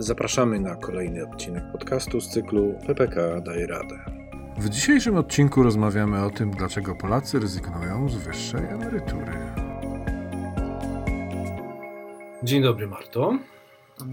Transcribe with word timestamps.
Zapraszamy 0.00 0.60
na 0.60 0.76
kolejny 0.76 1.28
odcinek 1.28 1.64
podcastu 1.72 2.20
z 2.20 2.28
cyklu 2.28 2.74
PPK 2.86 3.40
daje 3.40 3.66
radę. 3.66 4.04
W 4.58 4.68
dzisiejszym 4.68 5.16
odcinku 5.16 5.62
rozmawiamy 5.62 6.24
o 6.24 6.30
tym, 6.30 6.50
dlaczego 6.50 6.94
Polacy 6.94 7.40
rezygnują 7.40 8.08
z 8.08 8.16
wyższej 8.16 8.64
emerytury. 8.64 9.32
Dzień 12.42 12.62
dobry, 12.62 12.86
Marto. 12.86 13.38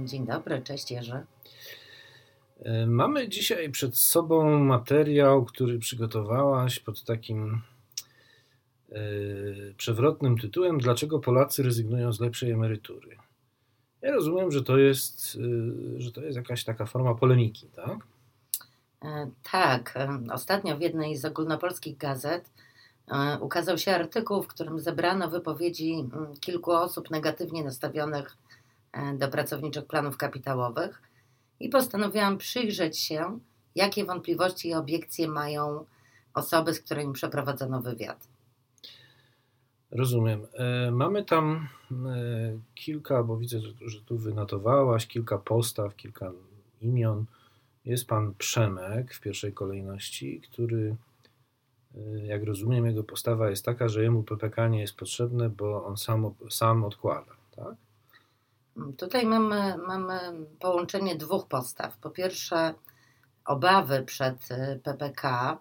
Dzień 0.06 0.26
dobry, 0.26 0.62
cześć 0.62 0.92
Jerzy. 0.92 1.24
E, 2.60 2.88
mamy 2.88 3.30
dzisiaj 3.30 3.70
przed 3.72 3.98
sobą 3.98 4.60
materiał, 4.60 5.46
który 5.46 5.80
przygotowałaś 5.80 6.80
pod 6.80 7.04
takim 7.04 7.62
yy, 8.90 9.74
przewrotnym 9.78 10.38
tytułem 10.38 10.78
Dlaczego 10.78 11.20
Polacy 11.20 11.64
rezygnują 11.64 12.14
z 12.14 12.20
lepszej 12.20 12.52
emerytury? 12.52 13.18
Ja 14.06 14.12
rozumiem, 14.12 14.52
że 14.52 14.64
to 14.64 14.78
jest, 14.78 15.36
yy, 15.36 16.02
że 16.02 16.12
to 16.12 16.22
jest 16.22 16.38
jakaś 16.38 16.64
taka 16.64 16.86
forma 16.86 17.16
polemiki, 17.16 17.68
tak? 17.76 17.98
Yy, 19.04 19.10
tak. 19.52 19.94
Ostatnio 20.32 20.78
w 20.78 20.82
jednej 20.82 21.18
z 21.18 21.26
ogólnopolskich 21.26 21.98
gazet 21.98 22.50
ukazał 23.42 23.78
się 23.78 23.96
artykuł, 23.96 24.44
w 24.44 24.48
którym 24.48 24.80
zebrano 24.80 25.30
wypowiedzi 25.30 25.94
mm, 25.94 26.38
kilku 26.40 26.72
osób 26.72 27.12
negatywnie 27.12 27.64
nastawionych 27.64 28.38
do 29.18 29.28
pracowniczych 29.28 29.86
planów 29.86 30.18
kapitałowych 30.18 31.02
i 31.60 31.70
postanowiłam 31.70 32.38
przyjrzeć 32.38 33.00
się, 33.00 33.40
jakie 33.76 34.06
wątpliwości 34.06 34.70
i 34.70 34.74
obiekcje 34.74 35.28
mają 35.28 35.86
osoby, 36.34 36.74
z 36.74 36.80
którymi 36.80 37.14
przeprowadzono 37.14 37.82
wywiad. 37.82 38.28
Rozumiem. 39.98 40.48
E, 40.54 40.92
mamy 40.92 41.26
tam 41.26 41.68
e, 41.92 42.60
kilka, 42.76 43.24
bo 43.24 43.38
widzę, 43.38 43.60
że 43.86 44.02
tu 44.02 44.18
wynotowałaś 44.18 45.08
kilka 45.08 45.38
postaw, 45.38 45.96
kilka 45.96 46.32
imion. 46.82 47.26
Jest 47.86 48.08
pan 48.08 48.34
Przemek 48.38 49.14
w 49.14 49.22
pierwszej 49.22 49.54
kolejności, 49.54 50.42
który, 50.42 50.96
e, 51.96 52.26
jak 52.26 52.44
rozumiem, 52.44 52.86
jego 52.86 53.04
postawa 53.04 53.50
jest 53.50 53.66
taka, 53.66 53.88
że 53.88 54.04
jemu 54.04 54.24
PPK 54.24 54.68
nie 54.68 54.82
jest 54.82 54.96
potrzebne, 54.96 55.50
bo 55.50 55.86
on 55.86 55.98
sam, 55.98 56.34
sam 56.50 56.84
odkłada, 56.84 57.32
tak? 57.56 57.76
Tutaj 58.98 59.26
mamy, 59.26 59.78
mamy 59.88 60.20
połączenie 60.60 61.16
dwóch 61.16 61.48
postaw. 61.48 61.98
Po 61.98 62.10
pierwsze, 62.10 62.74
obawy 63.46 64.04
przed 64.04 64.50
PPK, 64.84 65.58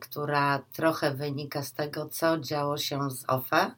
która 0.00 0.58
trochę 0.72 1.14
wynika 1.14 1.62
z 1.62 1.72
tego, 1.72 2.08
co 2.08 2.38
działo 2.38 2.78
się 2.78 3.10
z 3.10 3.24
OFE. 3.28 3.70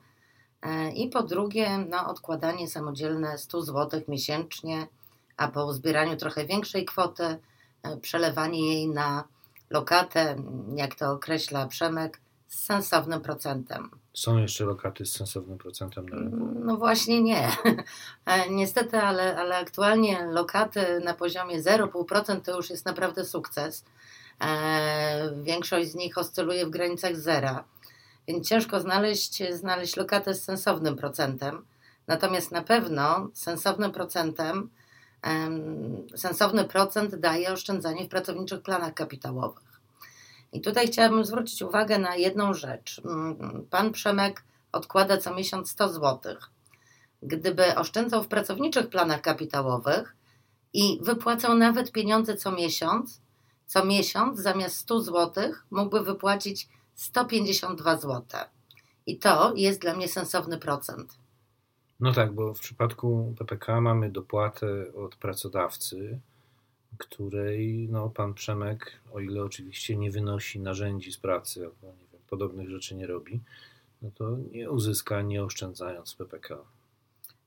E, 0.63 0.91
I 0.91 1.09
po 1.09 1.23
drugie, 1.23 1.79
no, 1.79 2.09
odkładanie 2.09 2.69
samodzielne 2.69 3.39
100 3.39 3.63
zł 3.63 4.01
miesięcznie, 4.09 4.87
a 5.37 5.49
po 5.49 5.67
uzbieraniu 5.67 6.17
trochę 6.17 6.47
większej 6.47 6.85
kwoty, 6.85 7.39
e, 7.83 7.97
przelewanie 7.97 8.75
jej 8.75 8.89
na 8.89 9.25
lokatę, 9.71 10.37
jak 10.77 10.95
to 10.95 11.13
określa 11.13 11.67
Przemek, 11.67 12.21
z 12.47 12.65
sensownym 12.65 13.21
procentem. 13.21 13.91
Są 14.15 14.39
jeszcze 14.39 14.65
lokaty 14.65 15.07
z 15.07 15.13
sensownym 15.13 15.59
procentem 15.59 16.09
na 16.09 16.17
rynku? 16.17 16.37
No 16.65 16.77
właśnie 16.77 17.23
nie. 17.23 17.49
E, 18.27 18.51
niestety, 18.51 18.99
ale, 18.99 19.37
ale 19.37 19.57
aktualnie 19.57 20.27
lokaty 20.27 21.01
na 21.05 21.15
poziomie 21.15 21.63
0,5% 21.63 22.41
to 22.41 22.57
już 22.57 22.71
jest 22.71 22.87
naprawdę 22.87 23.25
sukces. 23.25 23.85
E, 24.45 25.43
większość 25.43 25.91
z 25.91 25.95
nich 25.95 26.19
oscyluje 26.19 26.67
w 26.67 26.71
granicach 26.71 27.17
zera, 27.17 27.65
więc 28.29 28.49
ciężko 28.49 28.81
znaleźć, 28.81 29.43
znaleźć 29.53 29.97
lokatę 29.97 30.35
z 30.35 30.45
sensownym 30.45 30.97
procentem. 30.97 31.65
Natomiast 32.07 32.53
na 32.53 32.63
pewno 32.63 33.29
sensownym 33.35 33.93
procentem, 33.93 34.71
sensowny 36.17 36.65
procent 36.65 37.15
daje 37.15 37.53
oszczędzanie 37.53 38.05
w 38.05 38.09
pracowniczych 38.09 38.63
planach 38.63 38.95
kapitałowych. 38.95 39.81
I 40.53 40.61
tutaj 40.61 40.87
chciałabym 40.87 41.25
zwrócić 41.25 41.63
uwagę 41.63 41.99
na 41.99 42.17
jedną 42.17 42.55
rzecz. 42.55 43.03
Pan 43.71 43.93
Przemek 43.93 44.45
odkłada 44.73 45.19
co 45.19 45.35
miesiąc 45.35 45.71
100 45.71 45.89
zł. 45.89 46.37
Gdyby 47.23 47.75
oszczędzał 47.77 48.23
w 48.23 48.29
pracowniczych 48.29 48.89
planach 48.89 49.21
kapitałowych 49.21 50.17
i 50.73 50.99
wypłacał 51.03 51.55
nawet 51.55 51.93
pieniądze 51.93 52.37
co 52.37 52.53
miesiąc, 52.53 53.21
co 53.67 53.85
miesiąc 53.85 54.39
zamiast 54.41 54.77
100 54.77 55.01
zł 55.01 55.53
mógłby 55.71 56.03
wypłacić 56.03 56.69
152 56.95 57.97
zł. 57.97 58.23
I 59.07 59.19
to 59.19 59.53
jest 59.57 59.81
dla 59.81 59.97
mnie 59.97 60.09
sensowny 60.09 60.59
procent. 60.59 61.19
No 62.01 62.13
tak, 62.13 62.33
bo 62.33 62.55
w 62.55 62.61
przypadku 62.61 63.35
PPK 63.39 63.81
mamy 63.81 64.11
dopłatę 64.11 64.93
od 64.95 65.17
pracodawcy, 65.17 66.21
której 66.99 67.89
no, 67.91 68.11
pan 68.11 68.35
Przemek, 68.35 69.01
o 69.13 69.21
ile 69.21 69.43
oczywiście 69.43 69.97
nie 69.97 70.11
wynosi 70.11 70.61
narzędzi 70.61 71.13
z 71.13 71.19
pracy 71.19 71.65
albo 71.65 71.87
nie 71.87 72.07
wiem, 72.13 72.21
podobnych 72.29 72.71
rzeczy 72.71 72.95
nie 72.95 73.07
robi, 73.07 73.41
no 74.03 74.11
to 74.15 74.37
nie 74.53 74.71
uzyska 74.71 75.23
nie 75.23 75.45
oszczędzając 75.45 76.15
PPK. 76.15 76.59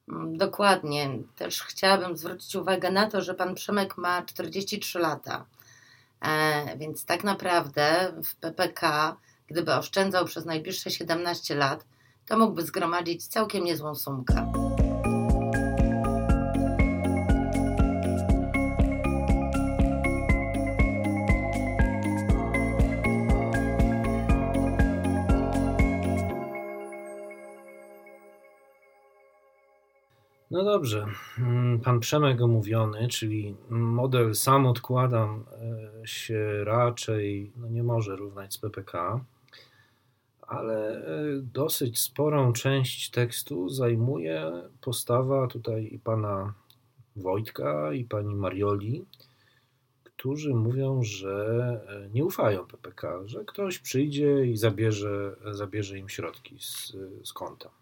Mm, 0.10 0.38
dokładnie. 0.38 1.20
Też 1.36 1.62
chciałabym 1.64 2.18
zwrócić 2.18 2.56
uwagę 2.56 2.92
na 2.92 3.10
to, 3.10 3.22
że 3.22 3.34
pan 3.34 3.56
Przemek 3.56 3.98
ma 3.98 4.22
43 4.22 5.00
lata. 5.00 5.46
E, 6.22 6.78
więc 6.78 7.06
tak 7.06 7.24
naprawdę 7.24 8.14
w 8.24 8.36
PPK, 8.36 9.16
gdyby 9.48 9.74
oszczędzał 9.74 10.26
przez 10.26 10.46
najbliższe 10.46 10.92
17 10.92 11.56
lat, 11.56 11.86
to 12.26 12.38
mógłby 12.38 12.64
zgromadzić 12.64 13.28
całkiem 13.28 13.64
niezłą 13.64 13.96
sumkę. 13.96 14.69
No 30.52 30.64
dobrze. 30.64 31.06
Mm, 31.40 31.80
pan 31.80 32.00
Przemek 32.00 32.42
omówiony, 32.42 33.08
czyli 33.08 33.56
model 33.70 34.36
sam 34.36 34.66
odkładam 34.66 35.46
e, 36.04 36.08
się 36.08 36.64
raczej 36.64 37.52
no 37.58 37.68
nie 37.68 37.84
może 37.84 38.16
równać 38.16 38.54
z 38.54 38.58
PPK, 38.58 39.26
ale 40.42 40.98
e, 40.98 41.04
dosyć 41.42 42.00
sporą 42.00 42.54
część 42.54 43.10
tekstu 43.10 43.70
zajmuje 43.70 44.52
postawa 44.82 45.48
tutaj 45.48 45.90
i 45.92 46.00
pana 46.00 46.54
Wojtka 47.16 47.94
i 47.94 48.04
pani 48.04 48.36
Marioli, 48.36 49.06
którzy 50.04 50.54
mówią, 50.54 51.04
że 51.04 51.82
e, 51.88 52.10
nie 52.10 52.26
ufają 52.26 52.66
PPK, 52.66 53.28
że 53.28 53.46
ktoś 53.46 53.80
przyjdzie 53.80 54.46
i 54.46 54.58
zabierze, 54.58 55.36
zabierze 55.52 55.98
im 55.98 56.10
środki 56.10 56.58
z, 56.60 56.98
z 57.24 57.34
konta. 57.34 57.79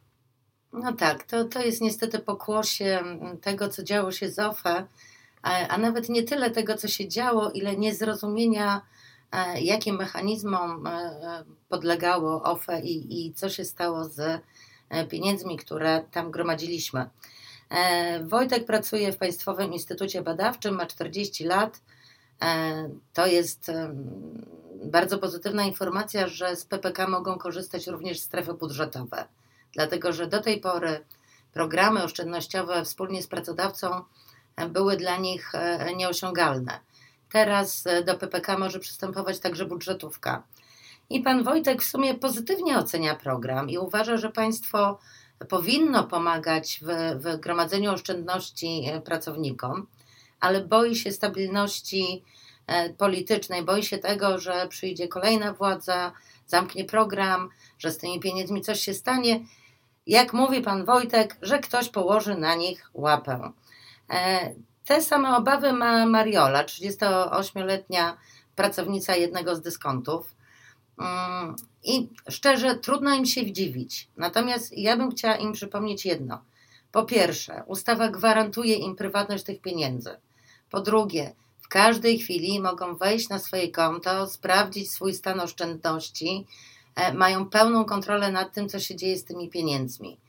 No 0.84 0.94
tak, 0.94 1.24
to, 1.24 1.46
to 1.46 1.62
jest 1.62 1.82
niestety 1.82 2.20
pokłosie 2.20 3.00
mm, 3.00 3.38
tego, 3.38 3.70
co 3.70 3.84
działo 3.84 4.12
się 4.12 4.32
z 4.32 4.40
OFE, 4.40 4.88
a 5.70 5.78
nawet 5.78 6.10
nie 6.10 6.24
tyle 6.24 6.52
tego, 6.52 6.78
co 6.78 6.88
się 6.88 7.08
działo, 7.08 7.52
ile 7.52 7.76
niezrozumienia, 7.76 8.82
e, 9.32 9.62
jakim 9.62 9.96
mechanizmom 9.96 10.88
e, 10.88 10.92
e, 10.92 11.44
podlegało 11.70 12.44
OFE 12.44 12.82
i, 12.82 13.28
i 13.28 13.34
co 13.34 13.50
się 13.50 13.66
stało 13.66 14.06
z 14.06 14.42
pieniędzmi, 15.10 15.58
które 15.58 16.04
tam 16.12 16.32
gromadziliśmy. 16.32 17.10
Wojtek 18.24 18.66
pracuje 18.66 19.12
w 19.12 19.18
Państwowym 19.18 19.74
Instytucie 19.74 20.22
Badawczym, 20.22 20.76
ma 20.76 20.86
40 20.86 21.44
lat. 21.44 21.82
To 23.14 23.26
jest 23.26 23.72
bardzo 24.86 25.18
pozytywna 25.18 25.64
informacja, 25.64 26.28
że 26.28 26.56
z 26.56 26.66
PPK 26.66 27.08
mogą 27.08 27.38
korzystać 27.38 27.88
również 27.88 28.20
strefy 28.20 28.54
budżetowe 28.54 29.26
dlatego 29.78 30.14
że 30.14 30.28
do 30.28 30.42
tej 30.42 30.60
pory 30.60 31.06
programy 31.54 32.04
oszczędnościowe 32.04 32.86
wspólnie 32.86 33.24
z 33.24 33.28
pracodawcą 33.28 34.04
były 34.70 34.98
dla 34.98 35.18
nich 35.18 35.56
e, 35.56 35.96
nieosiągalne. 35.96 36.80
Teraz 37.32 37.88
e, 37.88 38.04
do 38.04 38.18
PPK 38.18 38.58
może 38.58 38.80
przystępować 38.80 39.40
także 39.40 39.66
budżetówka. 39.66 40.44
I 41.10 41.22
pan 41.22 41.44
Wojtek 41.44 41.82
w 41.82 41.86
sumie 41.86 42.16
pozytywnie 42.16 42.78
ocenia 42.78 43.16
program 43.16 43.70
i 43.70 43.78
uważa, 43.78 44.18
że 44.18 44.30
państwo 44.30 45.00
powinno 45.50 46.04
pomagać 46.04 46.80
w, 46.84 47.20
w 47.24 47.40
gromadzeniu 47.40 47.92
oszczędności 47.92 48.84
e, 48.88 49.02
pracownikom, 49.02 49.88
ale 50.40 50.62
boi 50.62 50.96
się 50.96 51.12
stabilności 51.12 52.24
politycznej, 52.98 53.64
boi 53.64 53.84
się 53.84 53.98
tego, 53.98 54.40
że 54.40 54.68
przyjdzie 54.68 55.08
kolejna 55.08 55.54
władza, 55.54 56.12
zamknie 56.48 56.86
program, 56.86 57.50
że 57.80 57.92
z 57.92 57.98
tymi 57.98 58.20
pieniędzmi 58.20 58.62
coś 58.62 58.80
się 58.80 58.94
stanie 58.94 59.40
jak 60.08 60.34
mówi 60.34 60.62
pan 60.62 60.86
Wojtek, 60.86 61.38
że 61.42 61.60
ktoś 61.60 61.90
położy 61.90 62.38
na 62.38 62.56
nich 62.56 62.90
łapę. 62.94 63.52
E, 64.10 64.54
te 64.86 65.02
same 65.02 65.38
obawy 65.38 65.74
ma 65.74 66.06
Mariola, 66.06 66.64
38-letnia 66.64 68.18
pracownica 68.56 69.16
jednego 69.16 69.56
z 69.56 69.62
dyskontów. 69.62 70.36
Mm, 71.00 71.56
I 71.84 72.10
szczerze, 72.30 72.76
trudno 72.76 73.16
im 73.16 73.26
się 73.26 73.44
wdziwić. 73.44 74.08
Natomiast 74.18 74.78
ja 74.78 74.98
bym 74.98 75.12
chciała 75.12 75.36
im 75.36 75.54
przypomnieć 75.54 76.06
jedno. 76.06 76.42
Po 76.92 77.04
pierwsze, 77.04 77.64
ustawa 77.66 78.10
gwarantuje 78.10 78.76
im 78.76 78.96
prywatność 78.96 79.44
tych 79.44 79.62
pieniędzy. 79.62 80.10
Po 80.70 80.82
drugie, 80.82 81.34
w 81.62 81.68
każdej 81.68 82.20
chwili 82.20 82.60
mogą 82.60 82.96
wejść 82.96 83.30
na 83.30 83.40
swoje 83.40 83.72
konto, 83.72 84.28
sprawdzić 84.28 84.92
swój 84.92 85.14
stan 85.14 85.40
oszczędności, 85.40 86.48
mają 87.14 87.50
pełną 87.50 87.86
kontrolę 87.86 88.32
nad 88.32 88.54
tym, 88.54 88.70
co 88.70 88.80
się 88.80 88.96
dzieje 88.96 89.18
z 89.18 89.26
tymi 89.26 89.50
pieniędzmi. 89.50 90.20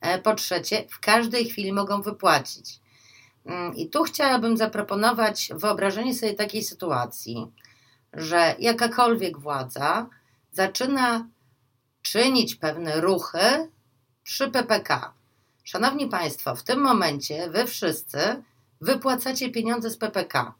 E, 0.00 0.18
po 0.18 0.34
trzecie, 0.34 0.84
w 0.88 1.00
każdej 1.00 1.44
chwili 1.44 1.72
mogą 1.72 2.02
wypłacić. 2.02 2.80
Mm, 3.46 3.76
I 3.76 3.88
tu 3.88 4.02
chciałabym 4.02 4.56
zaproponować 4.56 5.48
wyobrażenie 5.54 6.14
sobie 6.14 6.34
takiej 6.34 6.62
sytuacji, 6.62 7.46
że 8.12 8.54
jakakolwiek 8.58 9.38
władza 9.38 10.06
zaczyna 10.52 11.26
czynić 12.02 12.54
pewne 12.54 13.00
ruchy 13.00 13.70
przy 14.22 14.50
PPK. 14.50 15.12
Szanowni 15.64 16.08
Państwo, 16.08 16.56
w 16.56 16.62
tym 16.62 16.80
momencie 16.80 17.50
Wy 17.50 17.66
wszyscy 17.66 18.42
wypłacacie 18.80 19.50
pieniądze 19.50 19.90
z 19.90 19.96
PPK, 19.96 20.54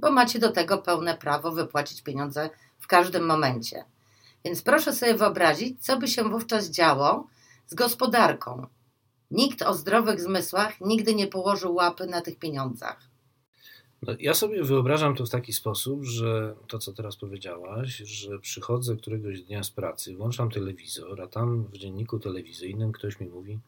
bo 0.00 0.10
macie 0.10 0.38
do 0.38 0.52
tego 0.52 0.78
pełne 0.78 1.14
prawo 1.14 1.52
wypłacić 1.52 2.02
pieniądze 2.02 2.50
w 2.78 2.86
każdym 2.86 3.26
momencie. 3.26 3.84
Więc 4.44 4.62
proszę 4.62 4.92
sobie 4.92 5.14
wyobrazić, 5.14 5.84
co 5.84 5.98
by 5.98 6.08
się 6.08 6.24
wówczas 6.24 6.70
działo 6.70 7.26
z 7.66 7.74
gospodarką. 7.74 8.66
Nikt 9.30 9.62
o 9.62 9.74
zdrowych 9.74 10.20
zmysłach 10.20 10.80
nigdy 10.80 11.14
nie 11.14 11.26
położył 11.26 11.74
łapy 11.74 12.06
na 12.06 12.20
tych 12.20 12.38
pieniądzach. 12.38 13.08
No, 14.02 14.14
ja 14.20 14.34
sobie 14.34 14.64
wyobrażam 14.64 15.16
to 15.16 15.26
w 15.26 15.30
taki 15.30 15.52
sposób, 15.52 16.04
że 16.04 16.54
to, 16.68 16.78
co 16.78 16.92
teraz 16.92 17.16
powiedziałaś, 17.16 17.96
że 17.96 18.38
przychodzę 18.38 18.96
któregoś 18.96 19.42
dnia 19.42 19.62
z 19.62 19.70
pracy, 19.70 20.16
włączam 20.16 20.50
telewizor, 20.50 21.22
a 21.22 21.26
tam 21.26 21.64
w 21.64 21.78
dzienniku 21.78 22.18
telewizyjnym 22.18 22.92
ktoś 22.92 23.20
mi 23.20 23.28
mówi, 23.28 23.58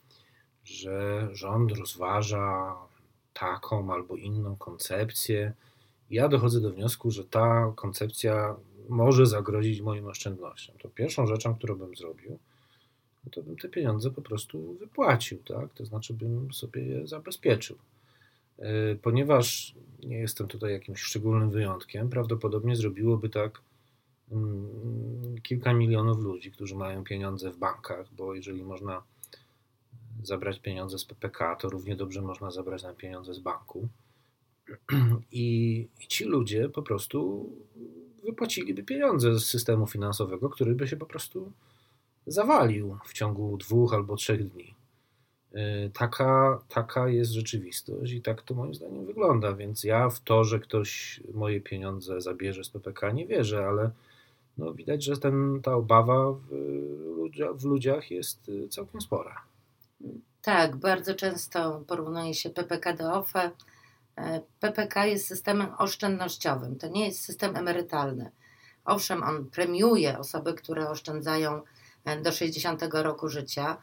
że 0.65 1.29
rząd 1.33 1.73
rozważa 1.73 2.75
taką 3.33 3.93
albo 3.93 4.17
inną 4.17 4.57
koncepcję. 4.57 5.53
Ja 6.11 6.29
dochodzę 6.29 6.61
do 6.61 6.71
wniosku, 6.71 7.11
że 7.11 7.25
ta 7.25 7.73
koncepcja 7.77 8.57
może 8.91 9.27
zagrozić 9.27 9.81
moim 9.81 10.07
oszczędnościom. 10.07 10.79
To 10.79 10.89
pierwszą 10.89 11.27
rzeczą, 11.27 11.55
którą 11.55 11.75
bym 11.75 11.97
zrobił, 11.97 12.39
no 13.25 13.31
to 13.31 13.43
bym 13.43 13.57
te 13.57 13.69
pieniądze 13.69 14.11
po 14.11 14.23
prostu 14.23 14.75
wypłacił, 14.75 15.39
tak? 15.39 15.75
To 15.75 15.85
znaczy 15.85 16.15
bym 16.15 16.53
sobie 16.53 16.83
je 16.83 17.07
zabezpieczył. 17.07 17.77
E, 18.59 18.95
ponieważ 18.95 19.75
nie 20.03 20.17
jestem 20.17 20.49
tutaj 20.49 20.73
jakimś 20.73 21.01
szczególnym 21.01 21.51
wyjątkiem, 21.51 22.09
prawdopodobnie 22.09 22.77
zrobiłoby 22.77 23.29
tak 23.29 23.61
mm, 24.33 25.41
kilka 25.43 25.73
milionów 25.73 26.19
ludzi, 26.19 26.53
którzy 26.53 26.77
mają 26.77 27.05
pieniądze 27.05 27.51
w 27.51 27.57
bankach, 27.57 28.15
bo 28.15 28.35
jeżeli 28.35 28.63
można 28.63 29.03
zabrać 30.23 30.61
pieniądze 30.61 30.99
z 30.99 31.05
PPK, 31.05 31.57
to 31.57 31.69
równie 31.69 31.97
dobrze 31.97 32.23
można 32.23 32.51
zabrać 32.51 32.83
nam 32.83 32.97
pieniądze 32.97 33.35
z 33.35 33.39
banku. 33.39 33.89
I, 35.33 35.89
I, 36.01 36.07
ci 36.07 36.25
ludzie 36.25 36.69
po 36.69 36.83
prostu 36.83 37.51
wypłaciliby 38.31 38.83
pieniądze 38.83 39.39
z 39.39 39.47
systemu 39.47 39.87
finansowego, 39.87 40.51
który 40.51 40.75
by 40.75 40.89
się 40.89 40.97
po 40.97 41.07
prostu 41.07 41.53
zawalił 42.27 42.99
w 43.05 43.13
ciągu 43.13 43.57
dwóch 43.57 43.95
albo 43.95 44.17
trzech 44.17 44.51
dni. 44.51 44.75
Y, 45.55 45.91
taka, 45.93 46.61
taka 46.69 47.09
jest 47.09 47.33
rzeczywistość 47.33 48.13
i 48.13 48.23
tak 48.23 48.43
to 48.43 48.55
moim 48.55 48.75
zdaniem 48.75 49.07
wygląda. 49.07 49.53
Więc 49.53 49.85
ja 49.85 50.11
w 50.11 50.21
to, 50.21 50.45
że 50.45 50.59
ktoś 50.59 51.21
moje 51.35 51.61
pieniądze 51.61 52.21
zabierze 52.21 52.65
z 52.65 52.71
PPK, 52.71 53.11
nie 53.11 53.27
wierzę, 53.27 53.67
ale 53.67 53.91
no 54.59 54.75
widać, 54.75 55.05
że 55.05 55.17
ten, 55.17 55.61
ta 55.63 55.75
obawa 55.75 56.33
w, 56.33 56.49
w 57.55 57.65
ludziach 57.65 58.11
jest 58.11 58.49
y, 58.49 58.69
całkiem 58.69 59.01
spora. 59.01 59.43
Tak, 60.43 60.77
bardzo 60.77 61.15
często 61.15 61.83
porównuje 61.87 62.35
się 62.35 62.51
PPK 62.51 62.93
do 62.93 63.15
OFE. 63.15 63.51
PPK 64.61 65.07
jest 65.07 65.27
systemem 65.27 65.75
oszczędnościowym, 65.79 66.77
to 66.77 66.89
nie 66.89 67.07
jest 67.07 67.25
system 67.25 67.57
emerytalny. 67.57 68.31
Owszem, 68.85 69.23
on 69.23 69.47
premiuje 69.47 70.19
osoby, 70.19 70.55
które 70.55 70.91
oszczędzają 70.91 71.63
e, 72.05 72.21
do 72.21 72.33
60 72.33 72.83
roku 72.93 73.29
życia, 73.29 73.77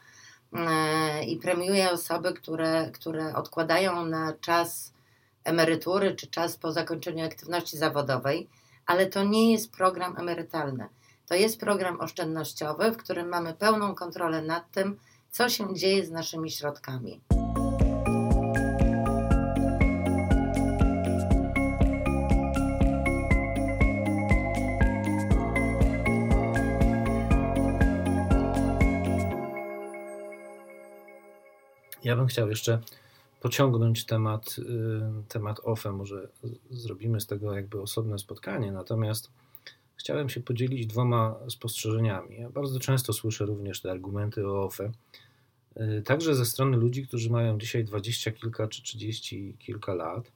E, 0.52 1.24
i 1.24 1.36
premiuje 1.36 1.90
osoby, 1.90 2.32
które, 2.32 2.90
które 2.90 3.34
odkładają 3.34 4.06
na 4.06 4.32
czas 4.40 4.92
emerytury 5.44 6.14
czy 6.14 6.26
czas 6.26 6.56
po 6.56 6.72
zakończeniu 6.72 7.24
aktywności 7.24 7.78
zawodowej, 7.78 8.48
ale 8.86 9.06
to 9.06 9.24
nie 9.24 9.52
jest 9.52 9.72
program 9.72 10.16
emerytalny. 10.18 10.88
To 11.26 11.34
jest 11.34 11.60
program 11.60 12.00
oszczędnościowy, 12.00 12.90
w 12.90 12.96
którym 12.96 13.28
mamy 13.28 13.54
pełną 13.54 13.94
kontrolę 13.94 14.42
nad 14.42 14.70
tym, 14.70 14.98
co 15.30 15.48
się 15.48 15.74
dzieje 15.74 16.06
z 16.06 16.10
naszymi 16.10 16.50
środkami. 16.50 17.20
Ja 32.08 32.16
bym 32.16 32.26
chciał 32.26 32.48
jeszcze 32.48 32.80
pociągnąć 33.40 34.04
temat, 34.04 34.56
y, 34.58 34.62
temat 35.28 35.60
OFE. 35.64 35.92
Może 35.92 36.28
zrobimy 36.70 37.20
z 37.20 37.26
tego 37.26 37.54
jakby 37.54 37.80
osobne 37.80 38.18
spotkanie, 38.18 38.72
natomiast 38.72 39.30
chciałem 39.96 40.28
się 40.28 40.40
podzielić 40.40 40.86
dwoma 40.86 41.36
spostrzeżeniami. 41.48 42.40
Ja 42.40 42.50
bardzo 42.50 42.80
często 42.80 43.12
słyszę 43.12 43.46
również 43.46 43.80
te 43.80 43.90
argumenty 43.90 44.46
o 44.46 44.64
OFE, 44.64 44.92
y, 45.76 46.02
także 46.02 46.34
ze 46.34 46.46
strony 46.46 46.76
ludzi, 46.76 47.06
którzy 47.06 47.30
mają 47.30 47.58
dzisiaj 47.58 47.84
dwadzieścia 47.84 48.32
kilka 48.32 48.68
czy 48.68 48.82
trzydzieści 48.82 49.56
kilka 49.58 49.94
lat, 49.94 50.32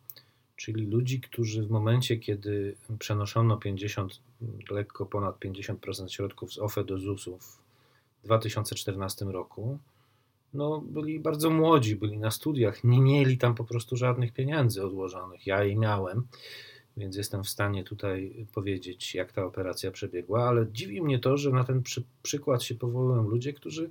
czyli 0.57 0.87
ludzi, 0.87 1.21
którzy 1.21 1.63
w 1.63 1.71
momencie, 1.71 2.17
kiedy 2.17 2.77
przenoszono 2.99 3.57
50, 3.57 4.21
lekko 4.71 5.07
ponad 5.07 5.39
50% 5.39 6.09
środków 6.09 6.53
z 6.53 6.59
OFE 6.59 6.85
do 6.85 6.99
ZUS-u 6.99 7.39
w 7.39 7.59
2014 8.25 9.25
roku, 9.25 9.79
no, 10.55 10.81
byli 10.81 11.21
bardzo 11.21 11.51
młodzi, 11.51 11.97
byli 11.97 12.19
na 12.19 12.31
studiach, 12.31 12.85
nie 12.85 13.01
mieli 13.01 13.39
tam 13.39 13.55
po 13.55 13.65
prostu 13.65 13.97
żadnych 13.97 14.33
pieniędzy 14.33 14.85
odłożonych. 14.85 15.47
Ja 15.47 15.65
je 15.65 15.77
miałem, 15.77 16.27
więc 16.97 17.17
jestem 17.17 17.45
w 17.45 17.49
stanie 17.49 17.85
tutaj 17.85 18.47
powiedzieć, 18.55 19.15
jak 19.15 19.33
ta 19.33 19.45
operacja 19.45 19.91
przebiegła, 19.91 20.49
ale 20.49 20.67
dziwi 20.73 21.03
mnie 21.03 21.19
to, 21.19 21.37
że 21.37 21.51
na 21.51 21.65
ten 21.65 21.83
przy, 21.83 22.03
przykład 22.23 22.63
się 22.63 22.75
powołują 22.75 23.29
ludzie, 23.29 23.53
którzy 23.53 23.91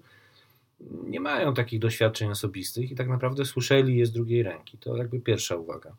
nie 1.07 1.19
mają 1.19 1.53
takich 1.53 1.79
doświadczeń 1.79 2.31
osobistych 2.31 2.91
i 2.91 2.95
tak 2.95 3.07
naprawdę 3.07 3.45
słyszeli 3.45 3.97
je 3.97 4.05
z 4.05 4.11
drugiej 4.11 4.43
ręki. 4.43 4.77
To 4.77 4.97
jakby 4.97 5.19
pierwsza 5.19 5.55
uwaga. 5.55 5.95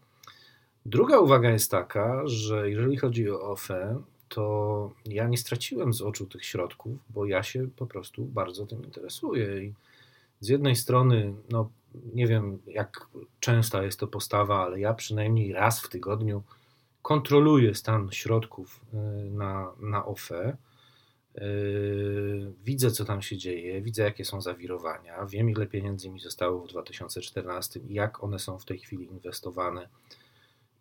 Druga 0.86 1.18
uwaga 1.18 1.50
jest 1.50 1.70
taka, 1.70 2.22
że 2.26 2.70
jeżeli 2.70 2.96
chodzi 2.96 3.30
o 3.30 3.40
OFE, 3.40 4.02
to 4.28 4.90
ja 5.06 5.28
nie 5.28 5.38
straciłem 5.38 5.92
z 5.92 6.02
oczu 6.02 6.26
tych 6.26 6.44
środków, 6.44 6.98
bo 7.10 7.26
ja 7.26 7.42
się 7.42 7.68
po 7.76 7.86
prostu 7.86 8.24
bardzo 8.24 8.66
tym 8.66 8.84
interesuję 8.84 9.64
i 9.64 9.72
z 10.42 10.48
jednej 10.48 10.76
strony, 10.76 11.34
no 11.50 11.70
nie 12.14 12.26
wiem 12.26 12.58
jak 12.66 13.06
częsta 13.40 13.82
jest 13.82 14.00
to 14.00 14.06
postawa, 14.06 14.64
ale 14.64 14.80
ja 14.80 14.94
przynajmniej 14.94 15.52
raz 15.52 15.80
w 15.80 15.88
tygodniu 15.88 16.42
kontroluję 17.02 17.74
stan 17.74 18.08
środków 18.12 18.80
y, 18.94 19.30
na, 19.30 19.72
na 19.80 20.04
OFE. 20.04 20.56
Y, 21.38 22.52
widzę, 22.64 22.90
co 22.90 23.04
tam 23.04 23.22
się 23.22 23.36
dzieje, 23.36 23.82
widzę, 23.82 24.02
jakie 24.02 24.24
są 24.24 24.40
zawirowania, 24.40 25.26
wiem, 25.26 25.50
ile 25.50 25.66
pieniędzy 25.66 26.10
mi 26.10 26.20
zostało 26.20 26.66
w 26.66 26.68
2014 26.68 27.80
i 27.80 27.94
jak 27.94 28.24
one 28.24 28.38
są 28.38 28.58
w 28.58 28.64
tej 28.64 28.78
chwili 28.78 29.06
inwestowane, 29.06 29.88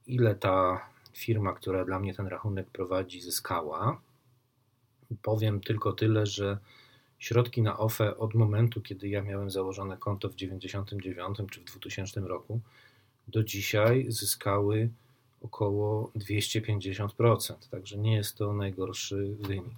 ile 0.07 0.35
ta 0.35 0.85
firma, 1.13 1.53
która 1.53 1.85
dla 1.85 1.99
mnie 1.99 2.13
ten 2.13 2.27
rachunek 2.27 2.69
prowadzi, 2.69 3.21
zyskała. 3.21 4.01
Powiem 5.21 5.61
tylko 5.61 5.93
tyle, 5.93 6.25
że 6.25 6.57
środki 7.21 7.61
na 7.61 7.77
OFE 7.77 8.17
od 8.17 8.33
momentu, 8.33 8.81
kiedy 8.81 9.09
ja 9.09 9.21
miałem 9.21 9.49
założone 9.49 9.97
konto 9.97 10.29
w 10.29 10.35
99 10.35 11.37
czy 11.51 11.59
w 11.59 11.63
2000 11.63 12.21
roku, 12.21 12.59
do 13.27 13.43
dzisiaj 13.43 14.05
zyskały 14.09 14.89
około 15.41 16.11
250%, 16.15 17.69
także 17.71 17.97
nie 17.97 18.15
jest 18.15 18.35
to 18.35 18.53
najgorszy 18.53 19.35
wynik. 19.39 19.73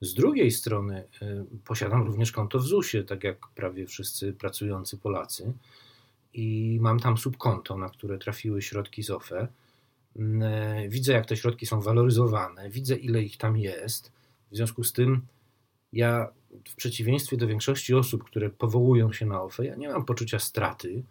Z 0.00 0.14
drugiej 0.14 0.50
strony 0.50 1.04
y, 1.22 1.44
posiadam 1.64 2.02
również 2.02 2.32
konto 2.32 2.58
w 2.58 2.66
ZUS-ie, 2.66 3.04
tak 3.04 3.24
jak 3.24 3.48
prawie 3.48 3.86
wszyscy 3.86 4.32
pracujący 4.32 4.98
Polacy 4.98 5.52
i 6.34 6.78
mam 6.80 7.00
tam 7.00 7.18
subkonto, 7.18 7.76
na 7.76 7.88
które 7.88 8.18
trafiły 8.18 8.62
środki 8.62 9.02
z 9.02 9.10
OFE. 9.10 9.48
Y, 10.16 10.20
widzę, 10.88 11.12
jak 11.12 11.26
te 11.26 11.36
środki 11.36 11.66
są 11.66 11.80
waloryzowane, 11.80 12.70
widzę, 12.70 12.96
ile 12.96 13.22
ich 13.22 13.36
tam 13.36 13.56
jest. 13.56 14.12
W 14.50 14.56
związku 14.56 14.84
z 14.84 14.92
tym 14.92 15.22
ja 15.92 16.28
w 16.64 16.76
przeciwieństwie 16.76 17.36
do 17.36 17.46
większości 17.46 17.94
osób, 17.94 18.24
które 18.24 18.50
powołują 18.50 19.12
się 19.12 19.26
na 19.26 19.42
OFE, 19.42 19.64
ja 19.66 19.76
nie 19.76 19.88
mam 19.88 20.04
poczucia 20.04 20.38
straty, 20.38 21.02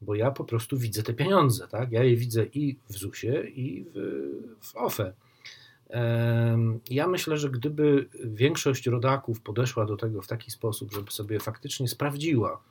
bo 0.00 0.14
ja 0.14 0.30
po 0.30 0.44
prostu 0.44 0.78
widzę 0.78 1.02
te 1.02 1.14
pieniądze. 1.14 1.68
Tak? 1.68 1.92
Ja 1.92 2.04
je 2.04 2.16
widzę 2.16 2.44
i 2.44 2.76
w 2.90 2.98
ZUS-ie, 2.98 3.48
i 3.48 3.84
w, 3.84 3.96
w 4.60 4.76
OFE. 4.76 5.12
Ja 6.90 7.06
myślę, 7.06 7.38
że 7.38 7.50
gdyby 7.50 8.08
większość 8.24 8.86
rodaków 8.86 9.40
podeszła 9.40 9.86
do 9.86 9.96
tego 9.96 10.22
w 10.22 10.26
taki 10.26 10.50
sposób, 10.50 10.92
żeby 10.92 11.10
sobie 11.10 11.40
faktycznie 11.40 11.88
sprawdziła, 11.88 12.62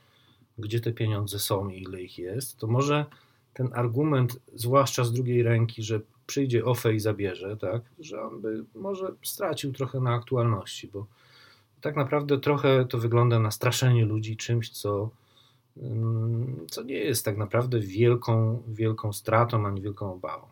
gdzie 0.57 0.79
te 0.79 0.93
pieniądze 0.93 1.39
są 1.39 1.69
i 1.69 1.81
ile 1.81 2.01
ich 2.01 2.17
jest, 2.17 2.57
to 2.57 2.67
może 2.67 3.05
ten 3.53 3.69
argument, 3.73 4.39
zwłaszcza 4.55 5.03
z 5.03 5.13
drugiej 5.13 5.43
ręki, 5.43 5.83
że 5.83 6.01
przyjdzie 6.27 6.65
OFE 6.65 6.93
i 6.93 6.99
zabierze, 6.99 7.57
tak, 7.57 7.81
że 7.99 8.21
on 8.21 8.41
by 8.41 8.65
może 8.75 9.13
stracił 9.23 9.73
trochę 9.73 9.99
na 9.99 10.13
aktualności, 10.13 10.87
bo 10.87 11.07
tak 11.81 11.95
naprawdę 11.95 12.39
trochę 12.39 12.85
to 12.85 12.97
wygląda 12.97 13.39
na 13.39 13.51
straszenie 13.51 14.05
ludzi 14.05 14.37
czymś, 14.37 14.69
co, 14.69 15.09
co 16.69 16.83
nie 16.83 16.95
jest 16.95 17.25
tak 17.25 17.37
naprawdę 17.37 17.79
wielką, 17.79 18.63
wielką 18.67 19.13
stratą 19.13 19.65
ani 19.65 19.81
wielką 19.81 20.13
obawą. 20.13 20.47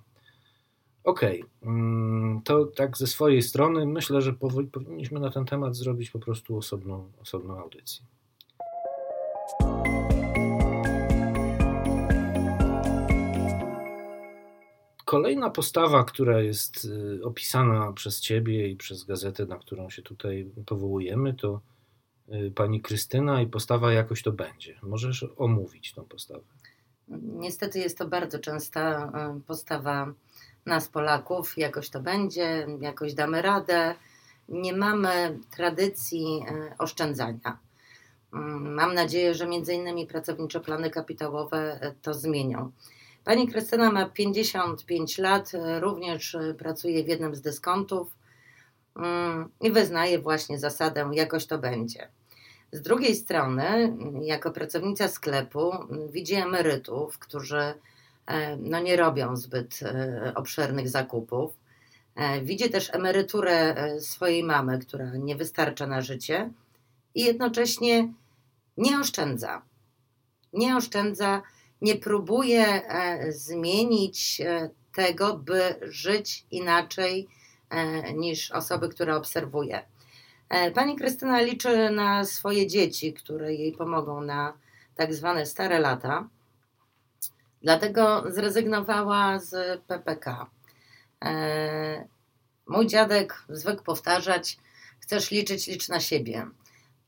Okej, 1.03 1.43
okay. 1.61 2.41
to 2.43 2.65
tak 2.65 2.97
ze 2.97 3.07
swojej 3.07 3.41
strony 3.41 3.85
myślę, 3.85 4.21
że 4.21 4.33
powinniśmy 4.71 5.19
na 5.19 5.29
ten 5.29 5.45
temat 5.45 5.75
zrobić 5.75 6.09
po 6.09 6.19
prostu 6.19 6.57
osobną, 6.57 7.11
osobną 7.21 7.59
audycję. 7.59 8.05
Kolejna 15.05 15.49
postawa, 15.49 16.03
która 16.03 16.41
jest 16.41 16.85
y, 16.85 17.23
opisana 17.23 17.93
przez 17.93 18.21
Ciebie 18.21 18.69
i 18.69 18.75
przez 18.75 19.03
gazetę, 19.03 19.45
na 19.45 19.57
którą 19.57 19.89
się 19.89 20.01
tutaj 20.01 20.51
powołujemy, 20.65 21.33
to 21.33 21.61
y, 22.29 22.51
pani 22.55 22.81
Krystyna 22.81 23.41
i 23.41 23.47
postawa 23.47 23.93
jakoś 23.93 24.23
to 24.23 24.31
będzie. 24.31 24.79
Możesz 24.81 25.25
omówić 25.37 25.93
tą 25.93 26.05
postawę. 26.05 26.43
Niestety 27.21 27.79
jest 27.79 27.97
to 27.97 28.07
bardzo 28.07 28.39
częsta 28.39 29.11
y, 29.37 29.41
postawa 29.41 30.13
nas, 30.65 30.89
Polaków. 30.89 31.57
Jakoś 31.57 31.89
to 31.89 31.99
będzie, 31.99 32.67
jakoś 32.81 33.13
damy 33.13 33.41
radę. 33.41 33.95
Nie 34.49 34.73
mamy 34.73 35.39
tradycji 35.55 36.45
oszczędzania. 36.77 37.57
Mm, 38.33 38.73
mam 38.73 38.93
nadzieję, 38.93 39.33
że 39.33 39.47
między 39.47 39.73
innymi 39.73 40.07
pracownicze 40.07 40.59
plany 40.59 40.89
kapitałowe 40.89 41.79
to 42.01 42.13
zmienią. 42.13 42.71
Pani 43.25 43.47
Krystyna 43.47 43.91
ma 43.91 44.09
55 44.09 45.17
lat, 45.17 45.51
również 45.79 46.37
pracuje 46.57 47.03
w 47.03 47.07
jednym 47.07 47.35
z 47.35 47.41
dyskontów 47.41 48.15
mm, 48.95 49.49
i 49.61 49.71
wyznaje 49.71 50.19
właśnie 50.19 50.59
zasadę 50.59 51.09
jakoś 51.13 51.45
to 51.45 51.57
będzie. 51.57 52.09
Z 52.71 52.81
drugiej 52.81 53.15
strony, 53.15 53.97
jako 54.21 54.51
pracownica 54.51 55.07
sklepu, 55.07 55.71
widzi 56.11 56.35
emerytów, 56.35 57.19
którzy 57.19 57.73
e, 58.27 58.57
no, 58.57 58.79
nie 58.79 58.95
robią 58.95 59.35
zbyt 59.35 59.79
e, 59.83 60.31
obszernych 60.35 60.89
zakupów. 60.89 61.53
E, 62.15 62.41
widzi 62.41 62.69
też 62.69 62.93
emeryturę 62.93 63.75
swojej 63.99 64.43
mamy, 64.43 64.79
która 64.79 65.11
nie 65.15 65.35
wystarcza 65.35 65.87
na 65.87 66.01
życie 66.01 66.49
i 67.15 67.23
jednocześnie 67.23 68.13
nie 68.77 68.99
oszczędza. 68.99 69.61
Nie 70.53 70.77
oszczędza 70.77 71.41
nie 71.81 71.95
próbuje 71.95 72.65
e, 72.65 73.31
zmienić 73.31 74.41
e, 74.41 74.69
tego, 74.93 75.37
by 75.37 75.75
żyć 75.81 76.45
inaczej 76.51 77.27
e, 77.69 78.13
niż 78.13 78.51
osoby, 78.51 78.89
które 78.89 79.15
obserwuje. 79.15 79.85
Pani 80.73 80.95
Krystyna 80.95 81.41
liczy 81.41 81.89
na 81.89 82.25
swoje 82.25 82.67
dzieci, 82.67 83.13
które 83.13 83.53
jej 83.53 83.71
pomogą 83.71 84.21
na 84.21 84.53
tak 84.95 85.13
zwane 85.13 85.45
stare 85.45 85.79
lata. 85.79 86.29
Dlatego 87.61 88.23
zrezygnowała 88.27 89.39
z 89.39 89.81
PPK. 89.81 90.45
Mój 92.67 92.87
dziadek 92.87 93.43
zwykł 93.49 93.83
powtarzać: 93.83 94.57
Chcesz 94.99 95.31
liczyć, 95.31 95.67
licz 95.67 95.89
na 95.89 95.99
siebie. 95.99 96.47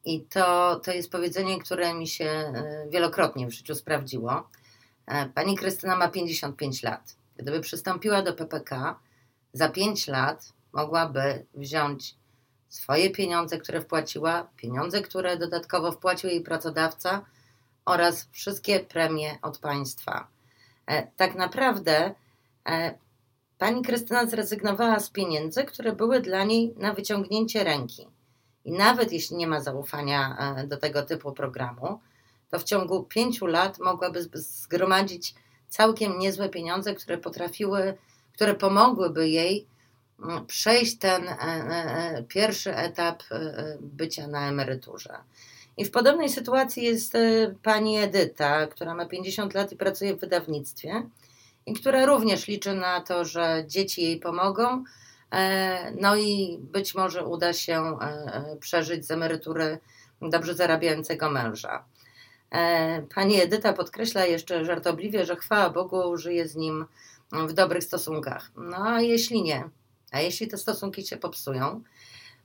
I 0.05 0.21
to, 0.21 0.75
to 0.75 0.91
jest 0.91 1.11
powiedzenie, 1.11 1.59
które 1.59 1.93
mi 1.93 2.07
się 2.07 2.53
wielokrotnie 2.89 3.47
w 3.47 3.51
życiu 3.51 3.75
sprawdziło. 3.75 4.49
E, 5.07 5.25
pani 5.25 5.57
Krystyna 5.57 5.95
ma 5.95 6.07
55 6.07 6.83
lat. 6.83 7.15
Gdyby 7.37 7.59
przystąpiła 7.59 8.21
do 8.21 8.33
PPK, 8.33 8.99
za 9.53 9.69
5 9.69 10.07
lat 10.07 10.53
mogłaby 10.73 11.45
wziąć 11.53 12.15
swoje 12.69 13.09
pieniądze, 13.09 13.57
które 13.57 13.81
wpłaciła, 13.81 14.47
pieniądze, 14.57 15.01
które 15.01 15.37
dodatkowo 15.37 15.91
wpłacił 15.91 16.29
jej 16.29 16.41
pracodawca 16.41 17.25
oraz 17.85 18.27
wszystkie 18.31 18.79
premie 18.79 19.37
od 19.41 19.57
państwa. 19.57 20.27
E, 20.87 21.07
tak 21.07 21.35
naprawdę 21.35 22.15
e, 22.65 22.97
pani 23.57 23.81
Krystyna 23.81 24.25
zrezygnowała 24.25 24.99
z 24.99 25.09
pieniędzy, 25.09 25.63
które 25.63 25.93
były 25.93 26.21
dla 26.21 26.43
niej 26.43 26.73
na 26.77 26.93
wyciągnięcie 26.93 27.63
ręki. 27.63 28.07
I 28.67 28.71
nawet 28.71 29.11
jeśli 29.11 29.37
nie 29.37 29.47
ma 29.47 29.61
zaufania 29.61 30.37
do 30.67 30.77
tego 30.77 31.03
typu 31.03 31.31
programu, 31.31 31.99
to 32.51 32.59
w 32.59 32.63
ciągu 32.63 33.03
pięciu 33.03 33.45
lat 33.45 33.79
mogłaby 33.79 34.21
zgromadzić 34.33 35.35
całkiem 35.69 36.19
niezłe 36.19 36.49
pieniądze, 36.49 36.95
które 36.95 37.17
potrafiły, 37.17 37.97
które 38.33 38.55
pomogłyby 38.55 39.29
jej 39.29 39.67
mm, 40.23 40.45
przejść 40.45 40.97
ten 40.97 41.27
e, 41.27 41.37
e, 41.39 42.17
e, 42.17 42.23
pierwszy 42.23 42.75
etap 42.75 43.23
bycia 43.79 44.27
na 44.27 44.49
emeryturze. 44.49 45.17
I 45.77 45.85
w 45.85 45.91
podobnej 45.91 46.29
sytuacji 46.29 46.83
jest 46.83 47.13
pani 47.63 47.97
Edyta, 47.97 48.67
która 48.67 48.95
ma 48.95 49.05
50 49.05 49.53
lat 49.53 49.71
i 49.71 49.75
pracuje 49.77 50.15
w 50.15 50.19
wydawnictwie 50.19 51.03
i 51.65 51.73
która 51.73 52.05
również 52.05 52.47
liczy 52.47 52.73
na 52.73 53.01
to, 53.01 53.25
że 53.25 53.63
dzieci 53.67 54.03
jej 54.03 54.19
pomogą. 54.19 54.83
No 56.01 56.15
i 56.15 56.57
być 56.61 56.95
może 56.95 57.25
uda 57.25 57.53
się 57.53 57.97
przeżyć 58.59 59.07
z 59.07 59.11
emerytury 59.11 59.79
dobrze 60.21 60.53
zarabiającego 60.53 61.29
męża. 61.29 61.85
E, 62.51 63.01
pani 63.15 63.41
Edyta 63.41 63.73
podkreśla 63.73 64.25
jeszcze 64.25 64.65
żartobliwie, 64.65 65.25
że 65.25 65.35
chwała 65.35 65.69
Bogu 65.69 66.17
żyje 66.17 66.47
z 66.47 66.55
nim 66.55 66.85
w 67.31 67.53
dobrych 67.53 67.83
stosunkach. 67.83 68.51
No 68.55 68.77
a 68.77 69.01
jeśli 69.01 69.43
nie, 69.43 69.69
a 70.11 70.19
jeśli 70.19 70.47
te 70.47 70.57
stosunki 70.57 71.07
się 71.07 71.17
popsują, 71.17 71.83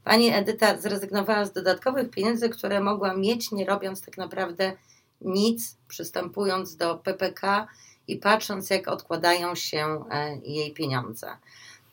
pani 0.05 0.35
Edyta 0.35 0.81
zrezygnowała 0.81 1.45
z 1.45 1.53
dodatkowych 1.53 2.11
pieniędzy, 2.11 2.49
które 2.49 2.81
mogła 2.81 3.15
mieć, 3.15 3.53
nie 3.53 3.65
robiąc 3.65 4.03
tak 4.03 4.17
naprawdę 4.17 4.73
nic, 5.21 5.77
przystępując 5.89 6.77
do 6.77 6.95
PPK 6.95 7.69
i 8.09 8.17
patrząc, 8.17 8.71
jak 8.71 8.89
odkładają 8.89 9.55
się 9.55 10.05
e, 10.11 10.37
jej 10.37 10.73
pieniądze. 10.73 11.37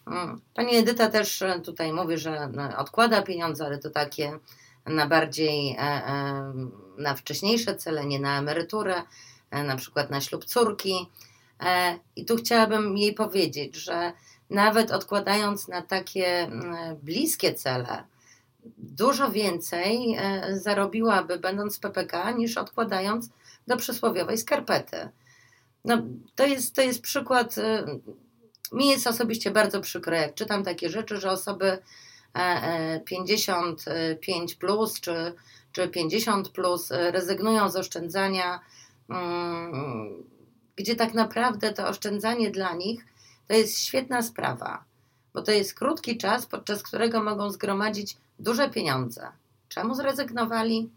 Mm, 0.09 0.41
pani 0.53 0.75
Edyta 0.75 1.09
też 1.09 1.43
tutaj 1.63 1.93
mówi, 1.93 2.17
że 2.17 2.49
no, 2.53 2.77
odkłada 2.77 3.21
pieniądze, 3.21 3.65
ale 3.65 3.77
to 3.77 3.89
takie 3.89 4.39
na 4.85 5.07
bardziej 5.07 5.71
e, 5.71 5.79
e, 5.79 6.53
na 6.97 7.15
wcześniejsze 7.15 7.75
cele, 7.75 8.05
nie 8.05 8.19
na 8.19 8.39
emeryturę, 8.39 9.03
e, 9.51 9.63
na 9.63 9.75
przykład 9.75 10.09
na 10.09 10.21
ślub 10.21 10.45
córki. 10.45 11.09
I 12.15 12.25
tu 12.25 12.35
chciałabym 12.35 12.97
jej 12.97 13.13
powiedzieć, 13.13 13.75
że 13.75 14.11
nawet 14.49 14.91
odkładając 14.91 15.67
na 15.67 15.81
takie 15.81 16.51
bliskie 17.03 17.53
cele, 17.53 18.03
dużo 18.77 19.31
więcej 19.31 20.17
zarobiłaby, 20.51 21.39
będąc 21.39 21.77
w 21.77 21.79
PPK, 21.79 22.31
niż 22.31 22.57
odkładając 22.57 23.29
do 23.67 23.77
przysłowiowej 23.77 24.37
skarpety. 24.37 25.09
No, 25.85 25.97
to, 26.35 26.45
jest, 26.45 26.75
to 26.75 26.81
jest 26.81 27.01
przykład. 27.01 27.55
Mi 28.71 28.87
jest 28.87 29.07
osobiście 29.07 29.51
bardzo 29.51 29.81
przykro, 29.81 30.15
jak 30.15 30.33
czytam 30.33 30.63
takie 30.63 30.89
rzeczy, 30.89 31.17
że 31.17 31.31
osoby 31.31 31.77
55 33.05 34.53
e, 34.53 34.55
plus 34.59 35.01
czy, 35.01 35.33
czy 35.71 35.87
50 35.87 36.49
plus 36.49 36.91
e, 36.91 37.11
rezygnują 37.11 37.69
z 37.69 37.75
oszczędzania, 37.75 38.59
mm, 39.09 40.23
gdzie 40.75 40.95
tak 40.95 41.13
naprawdę 41.13 41.73
to 41.73 41.87
oszczędzanie 41.87 42.51
dla 42.51 42.73
nich 42.73 43.05
to 43.47 43.53
jest 43.53 43.79
świetna 43.79 44.21
sprawa, 44.21 44.83
bo 45.33 45.41
to 45.41 45.51
jest 45.51 45.73
krótki 45.73 46.17
czas, 46.17 46.45
podczas 46.45 46.83
którego 46.83 47.23
mogą 47.23 47.51
zgromadzić 47.51 48.17
duże 48.39 48.69
pieniądze. 48.69 49.31
Czemu 49.69 49.95
zrezygnowali? 49.95 50.89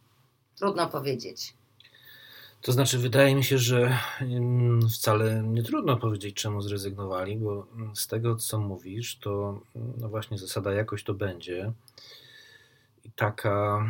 Trudno 0.56 0.86
powiedzieć. 0.86 1.54
To 2.62 2.73
znaczy, 2.73 2.99
wydaje 2.99 3.35
mi 3.35 3.45
się, 3.45 3.59
że 3.59 3.99
mm, 4.21 4.88
wcale 4.88 5.42
nie 5.42 5.62
trudno 5.62 5.97
powiedzieć, 5.97 6.37
czemu 6.37 6.61
zrezygnowali, 6.61 7.37
bo 7.37 7.66
mm, 7.76 7.97
z 7.97 8.07
tego, 8.07 8.37
co 8.37 8.59
mówisz, 8.59 9.16
to 9.16 9.61
mm, 9.76 9.92
no 10.00 10.09
właśnie 10.09 10.38
zasada 10.38 10.73
jakoś 10.73 11.04
to 11.04 11.14
będzie. 11.14 11.73
I 13.04 13.11
taka, 13.11 13.87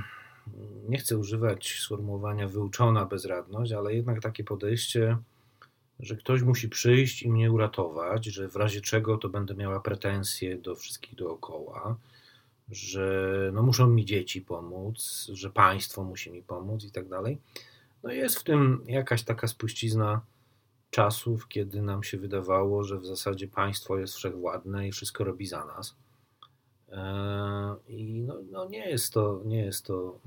nie 0.89 0.99
chcę 0.99 1.19
używać 1.19 1.79
sformułowania 1.81 2.49
wyuczona 2.49 3.05
bezradność, 3.05 3.73
ale 3.73 3.95
jednak 3.95 4.21
takie 4.21 4.45
podejście, 4.45 5.17
że 6.01 6.17
ktoś 6.17 6.43
musi 6.43 6.69
przyjść 6.69 7.23
i 7.23 7.31
mnie 7.31 7.53
uratować, 7.53 8.25
że 8.25 8.49
w 8.49 8.57
razie 8.57 8.81
czego 8.81 9.19
to 9.19 9.29
będę 9.29 9.55
miała 9.55 9.81
pretensje 9.81 10.59
do 10.59 10.75
wszystkich 10.75 11.15
dookoła, 11.15 11.97
że 12.71 13.51
no 13.55 13.63
muszą 13.63 13.87
mi 13.87 14.05
dzieci 14.05 14.41
pomóc, 14.41 15.31
że 15.33 15.51
państwo 15.51 16.05
musi 16.05 16.31
mi 16.31 16.43
pomóc 16.43 16.85
i 16.85 16.91
tak 16.91 17.09
dalej 17.09 17.39
no 18.03 18.13
jest 18.13 18.39
w 18.39 18.45
tym 18.45 18.85
jakaś 18.87 19.23
taka 19.23 19.47
spuścizna 19.47 20.21
czasów, 20.91 21.49
kiedy 21.49 21.83
nam 21.83 22.03
się 22.03 22.19
wydawało, 22.19 22.85
że 22.85 22.99
w 22.99 23.07
zasadzie 23.07 23.49
państwo 23.49 23.99
jest 23.99 24.15
wszechwładne 24.15 24.89
i 24.89 24.93
wszystko 24.93 25.25
robi 25.25 25.47
za 25.47 25.65
nas. 25.65 25.97
I 27.89 28.23
no, 28.23 28.39
no, 28.51 28.69
nie, 28.69 28.91
jest 28.91 29.13
to, 29.13 29.43
nie 29.45 29.65
jest 29.65 29.87
to 29.87 30.19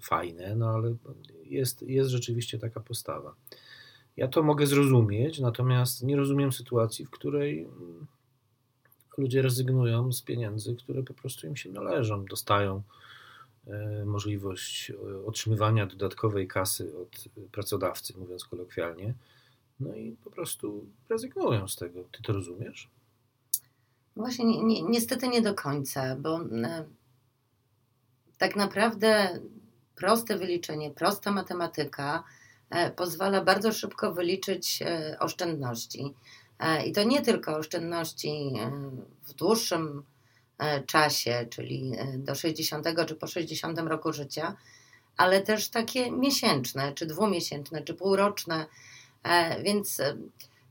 fajne, 0.00 0.56
no 0.56 0.68
ale 0.68 0.94
jest, 1.44 1.82
jest 1.82 2.10
rzeczywiście 2.10 2.58
taka 2.58 2.80
postawa. 2.80 3.34
Ja 4.16 4.28
to 4.28 4.42
mogę 4.42 4.66
zrozumieć, 4.66 5.40
natomiast 5.40 6.02
nie 6.02 6.16
rozumiem 6.16 6.52
sytuacji, 6.52 7.04
w 7.04 7.10
której 7.10 7.68
ludzie 9.18 9.42
rezygnują 9.42 10.12
z 10.12 10.22
pieniędzy, 10.22 10.76
które 10.76 11.02
po 11.02 11.14
prostu 11.14 11.46
im 11.46 11.56
się 11.56 11.70
należą. 11.70 12.24
Dostają 12.24 12.76
e, 12.76 12.82
możliwość 14.04 14.92
otrzymywania 15.26 15.86
dodatkowej 15.86 16.48
kasy 16.48 16.92
od 16.98 17.24
pracodawcy, 17.52 18.18
mówiąc 18.18 18.44
kolokwialnie, 18.44 19.14
no 19.80 19.94
i 19.94 20.16
po 20.24 20.30
prostu 20.30 20.86
rezygnują 21.08 21.68
z 21.68 21.76
tego. 21.76 22.04
Ty 22.12 22.22
to 22.22 22.32
rozumiesz? 22.32 22.88
Właśnie 24.16 24.44
ni 24.44 24.64
ni 24.64 24.82
niestety 24.82 25.28
nie 25.28 25.42
do 25.42 25.54
końca, 25.54 26.16
bo 26.16 26.40
e, 26.40 26.84
tak 28.38 28.56
naprawdę 28.56 29.40
proste 29.96 30.38
wyliczenie, 30.38 30.90
prosta 30.90 31.30
matematyka 31.30 32.24
e, 32.70 32.90
pozwala 32.90 33.44
bardzo 33.44 33.72
szybko 33.72 34.12
wyliczyć 34.12 34.82
e, 34.82 35.16
oszczędności. 35.18 36.14
I 36.86 36.92
to 36.92 37.02
nie 37.02 37.22
tylko 37.22 37.56
oszczędności 37.56 38.52
w 39.22 39.32
dłuższym 39.32 40.02
czasie, 40.86 41.46
czyli 41.50 41.92
do 42.16 42.34
60 42.34 42.86
czy 43.06 43.14
po 43.14 43.26
60 43.26 43.78
roku 43.78 44.12
życia, 44.12 44.56
ale 45.16 45.40
też 45.42 45.68
takie 45.68 46.10
miesięczne, 46.10 46.92
czy 46.92 47.06
dwumiesięczne, 47.06 47.82
czy 47.82 47.94
półroczne. 47.94 48.66
Więc 49.62 50.00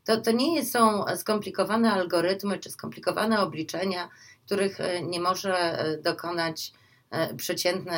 to, 0.06 0.22
to 0.22 0.32
nie 0.32 0.66
są 0.66 1.06
skomplikowane 1.16 1.92
algorytmy 1.92 2.60
czy 2.60 2.72
skomplikowane 2.72 3.42
obliczenia, 3.42 4.10
których 4.46 4.82
e, 4.82 5.02
nie 5.02 5.20
może 5.20 5.56
e, 5.56 5.98
dokonać 5.98 6.72
e, 7.12 7.36
przeciętny, 7.36 7.94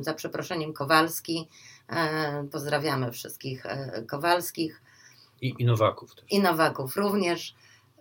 za 0.00 0.14
przeproszeniem, 0.14 0.72
Kowalski. 0.72 1.48
Pozdrawiamy 2.52 3.12
wszystkich 3.12 3.64
Kowalskich. 4.08 4.82
I, 5.40 5.54
i 5.58 5.64
Nowaków 5.64 6.14
też. 6.14 6.24
I 6.30 6.40
Nowaków 6.40 6.96
również. 6.96 7.54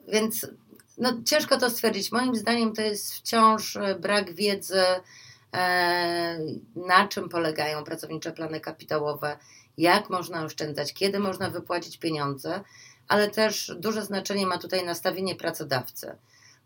Więc 0.08 0.48
no, 0.98 1.24
ciężko 1.26 1.58
to 1.58 1.70
stwierdzić. 1.70 2.12
Moim 2.12 2.36
zdaniem 2.36 2.74
to 2.74 2.82
jest 2.82 3.14
wciąż 3.14 3.78
brak 4.00 4.34
wiedzy, 4.34 4.84
na 6.76 7.08
czym 7.08 7.30
polegają 7.30 7.84
pracownicze 7.84 8.32
plany 8.32 8.60
kapitałowe, 8.60 9.38
jak 9.78 10.10
można 10.10 10.44
oszczędzać, 10.44 10.94
kiedy 10.94 11.20
można 11.20 11.50
wypłacić 11.50 11.98
pieniądze 11.98 12.64
ale 13.12 13.30
też 13.30 13.72
duże 13.80 14.06
znaczenie 14.06 14.48
ma 14.48 14.58
tutaj 14.58 14.86
nastawienie 14.86 15.36
pracodawcy. 15.36 16.16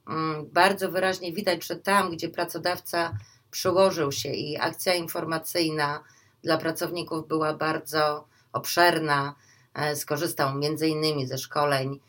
Mm, 0.08 0.50
bardzo 0.51 0.91
wyraźnie 0.91 1.34
widać, 1.34 1.65
że 1.65 1.75
tam, 1.75 2.12
gdzie 2.12 2.29
pracodawca 2.29 3.17
przyłożył 3.51 4.12
się 4.12 4.29
i 4.29 4.58
akcja 4.58 4.94
informacyjna 4.94 6.03
dla 6.44 6.58
pracowników 6.58 7.27
była 7.27 7.53
bardzo 7.53 8.27
obszerna, 8.53 9.36
e, 9.74 9.96
skorzystał 9.96 10.55
między 10.55 10.88
innymi 10.88 11.27
ze 11.27 11.38
szkoleń 11.38 12.00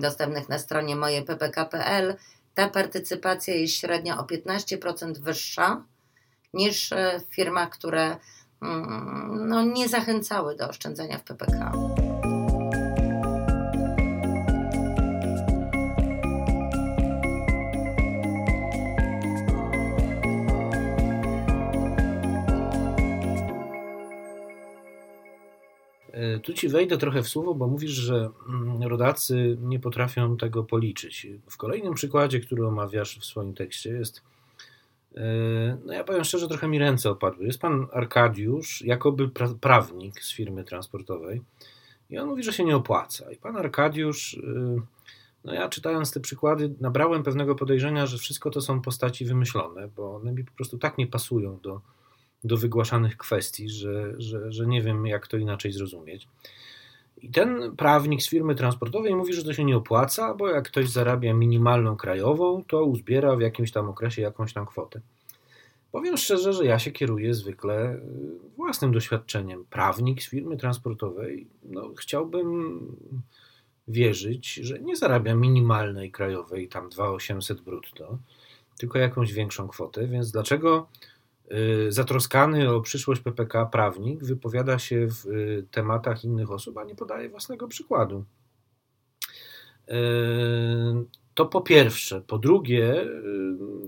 dostępnych 0.00 0.48
na 0.48 0.58
stronie 0.58 0.96
mojeppk.pl, 0.96 2.16
ta 2.54 2.68
partycypacja 2.68 3.54
jest 3.54 3.74
średnio 3.74 4.18
o 4.18 4.22
15% 4.22 5.18
wyższa 5.18 5.84
niż 6.54 6.92
e, 6.92 7.20
w 7.20 7.34
firmach, 7.34 7.70
które 7.70 8.16
mm, 8.62 9.48
no, 9.48 9.62
nie 9.62 9.88
zachęcały 9.88 10.56
do 10.56 10.68
oszczędzania 10.68 11.18
w 11.18 11.22
PPK. 11.22 11.72
Tu 26.44 26.54
ci 26.54 26.68
wejdę 26.68 26.98
trochę 26.98 27.22
w 27.22 27.28
słowo, 27.28 27.54
bo 27.54 27.66
mówisz, 27.66 27.90
że 27.90 28.30
mm, 28.48 28.82
rodacy 28.82 29.56
nie 29.60 29.80
potrafią 29.80 30.36
tego 30.36 30.64
policzyć. 30.64 31.26
W 31.50 31.56
kolejnym 31.56 31.94
przykładzie, 31.94 32.40
który 32.40 32.66
omawiasz 32.66 33.18
w 33.18 33.24
swoim 33.24 33.54
tekście, 33.54 33.90
jest. 33.90 34.22
E, 35.16 35.22
no 35.84 35.92
ja 35.92 36.04
powiem 36.04 36.24
szczerze, 36.24 36.48
trochę 36.48 36.68
mi 36.68 36.78
ręce 36.78 37.10
opadły. 37.10 37.46
Jest 37.46 37.60
pan 37.60 37.86
Arkadiusz, 37.92 38.82
jakoby 38.82 39.28
pra 39.28 39.48
prawnik 39.60 40.22
z 40.22 40.32
firmy 40.32 40.64
transportowej, 40.64 41.42
i 42.10 42.18
on 42.18 42.28
mówi, 42.28 42.42
że 42.42 42.52
się 42.52 42.64
nie 42.64 42.76
opłaca. 42.76 43.32
I 43.32 43.36
pan 43.36 43.56
Arkadiusz, 43.56 44.34
e, 44.34 44.80
no 45.44 45.54
ja 45.54 45.68
czytając 45.68 46.12
te 46.12 46.20
przykłady, 46.20 46.74
nabrałem 46.80 47.22
pewnego 47.22 47.54
podejrzenia, 47.54 48.06
że 48.06 48.18
wszystko 48.18 48.50
to 48.50 48.60
są 48.60 48.80
postaci 48.80 49.24
wymyślone, 49.24 49.88
bo 49.96 50.16
one 50.16 50.32
mi 50.32 50.44
po 50.44 50.52
prostu 50.52 50.78
tak 50.78 50.98
nie 50.98 51.06
pasują 51.06 51.58
do, 51.62 51.80
do 52.44 52.56
wygłaszanych 52.56 53.16
kwestii, 53.16 53.68
że, 53.68 54.14
że, 54.18 54.52
że 54.52 54.66
nie 54.66 54.82
wiem, 54.82 55.06
jak 55.06 55.26
to 55.26 55.36
inaczej 55.36 55.72
zrozumieć. 55.72 56.28
I 57.22 57.30
ten 57.30 57.76
prawnik 57.76 58.22
z 58.22 58.28
firmy 58.28 58.54
transportowej 58.54 59.14
mówi, 59.14 59.32
że 59.32 59.44
to 59.44 59.52
się 59.52 59.64
nie 59.64 59.76
opłaca, 59.76 60.34
bo 60.34 60.48
jak 60.48 60.68
ktoś 60.68 60.88
zarabia 60.88 61.34
minimalną 61.34 61.96
krajową, 61.96 62.64
to 62.64 62.84
uzbiera 62.84 63.36
w 63.36 63.40
jakimś 63.40 63.72
tam 63.72 63.88
okresie 63.88 64.22
jakąś 64.22 64.52
tam 64.52 64.66
kwotę. 64.66 65.00
Powiem 65.92 66.16
szczerze, 66.16 66.52
że 66.52 66.64
ja 66.64 66.78
się 66.78 66.90
kieruję 66.90 67.34
zwykle 67.34 67.94
y, 67.94 68.00
własnym 68.56 68.92
doświadczeniem. 68.92 69.64
Prawnik 69.70 70.22
z 70.22 70.28
firmy 70.28 70.56
transportowej, 70.56 71.46
no, 71.62 71.92
chciałbym 71.98 72.80
wierzyć, 73.88 74.54
że 74.54 74.80
nie 74.80 74.96
zarabia 74.96 75.34
minimalnej 75.34 76.12
krajowej, 76.12 76.68
tam 76.68 76.88
2800 76.88 77.60
brutto, 77.60 78.18
tylko 78.78 78.98
jakąś 78.98 79.32
większą 79.32 79.68
kwotę, 79.68 80.06
więc 80.06 80.32
dlaczego 80.32 80.86
zatroskany 81.88 82.70
o 82.70 82.80
przyszłość 82.80 83.20
PPK 83.20 83.66
prawnik 83.66 84.24
wypowiada 84.24 84.78
się 84.78 85.06
w 85.08 85.26
y, 85.26 85.66
tematach 85.70 86.24
innych 86.24 86.50
osób, 86.50 86.78
a 86.78 86.84
nie 86.84 86.94
podaje 86.94 87.28
własnego 87.28 87.68
przykładu. 87.68 88.24
Y, 89.88 89.94
to 91.34 91.46
po 91.46 91.60
pierwsze. 91.60 92.20
Po 92.20 92.38
drugie, 92.38 93.06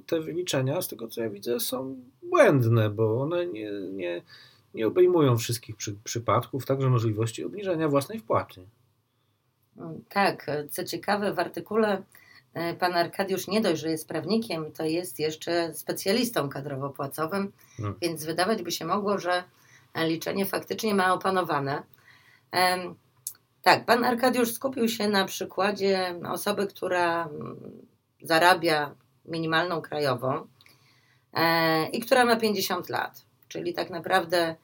te 0.07 0.21
wyliczenia, 0.21 0.83
z 0.83 0.88
tego 0.88 1.09
co 1.09 1.23
ja 1.23 1.31
widzę, 1.31 1.61
są 1.61 1.97
błędne, 2.23 2.90
bo 2.90 3.23
one 3.23 3.47
nie, 3.47 3.73
nie, 3.92 4.23
nie 4.75 4.87
obejmują 4.87 5.38
wszystkich 5.38 5.77
przy, 5.77 5.97
przypadków, 6.05 6.66
także 6.66 6.90
możliwości 6.90 7.45
obniżenia 7.45 7.88
własnej 7.88 8.19
wpłaty. 8.19 8.66
Tak, 10.09 10.51
co 10.71 10.85
ciekawe, 10.85 11.35
w 11.35 11.38
artykule 11.38 12.03
pan 12.79 12.95
Arkadiusz 12.95 13.49
nie 13.49 13.61
dość, 13.61 13.83
że 13.83 13.90
jest 13.90 14.09
prawnikiem, 14.09 14.73
to 14.73 14.85
jest 14.85 15.19
jeszcze 15.19 15.75
specjalistą 15.75 16.49
kadrowo-płacowym, 16.49 17.53
hmm. 17.77 17.97
więc 18.03 18.25
wydawać 18.25 18.62
by 18.62 18.73
się 18.73 18.85
mogło, 18.85 19.19
że 19.19 19.45
liczenie 19.97 20.47
faktycznie 20.47 20.95
ma 20.95 21.14
opanowane. 21.14 21.83
Tak, 23.66 23.85
pan 23.85 24.05
Arkadiusz 24.05 24.53
skupił 24.53 24.88
się 24.88 25.09
na 25.09 25.25
przykładzie 25.25 26.21
osoby, 26.29 26.66
która 26.66 27.25
mm, 27.25 27.87
zarabia 28.23 28.95
minimalną 29.25 29.83
krajową 29.83 30.47
e, 31.33 31.88
i 31.88 32.01
która 32.01 32.25
ma 32.25 32.37
50 32.37 32.88
lat, 32.88 33.25
czyli 33.49 33.75
tak 33.75 33.90
naprawdę 33.90 34.57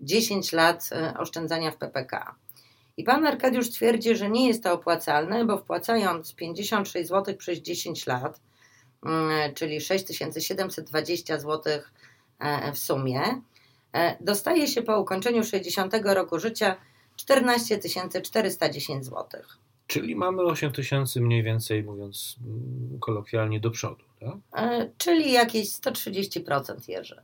10 0.00 0.52
lat 0.52 0.88
e, 0.92 1.14
oszczędzania 1.18 1.70
w 1.70 1.76
PPK. 1.76 2.34
I 2.96 3.04
pan 3.04 3.26
Arkadiusz 3.26 3.70
twierdzi, 3.70 4.16
że 4.16 4.30
nie 4.30 4.48
jest 4.48 4.62
to 4.62 4.72
opłacalne, 4.72 5.44
bo 5.44 5.58
wpłacając 5.58 6.34
56 6.34 7.08
zł 7.08 7.34
przez 7.36 7.58
10 7.58 8.06
lat, 8.06 8.40
mm, 9.06 9.54
czyli 9.54 9.80
6720 9.80 11.38
zł 11.38 11.72
e, 12.38 12.72
w 12.72 12.78
sumie, 12.78 13.20
e, 13.92 14.16
dostaje 14.20 14.68
się 14.68 14.82
po 14.82 15.00
ukończeniu 15.00 15.44
60 15.44 15.94
roku 16.04 16.38
życia 16.38 16.76
14 17.16 17.78
410 18.22 19.04
zł. 19.04 19.42
Czyli 19.86 20.16
mamy 20.16 20.42
8 20.42 20.72
tysięcy 20.72 21.20
mniej 21.20 21.42
więcej, 21.42 21.82
mówiąc 21.82 22.36
mm, 22.46 22.98
kolokwialnie, 23.00 23.60
do 23.60 23.70
przodu. 23.70 24.04
Tak? 24.20 24.62
E, 24.62 24.90
czyli 24.98 25.32
jakieś 25.32 25.68
130% 25.68 26.88
Jerzy. 26.88 27.22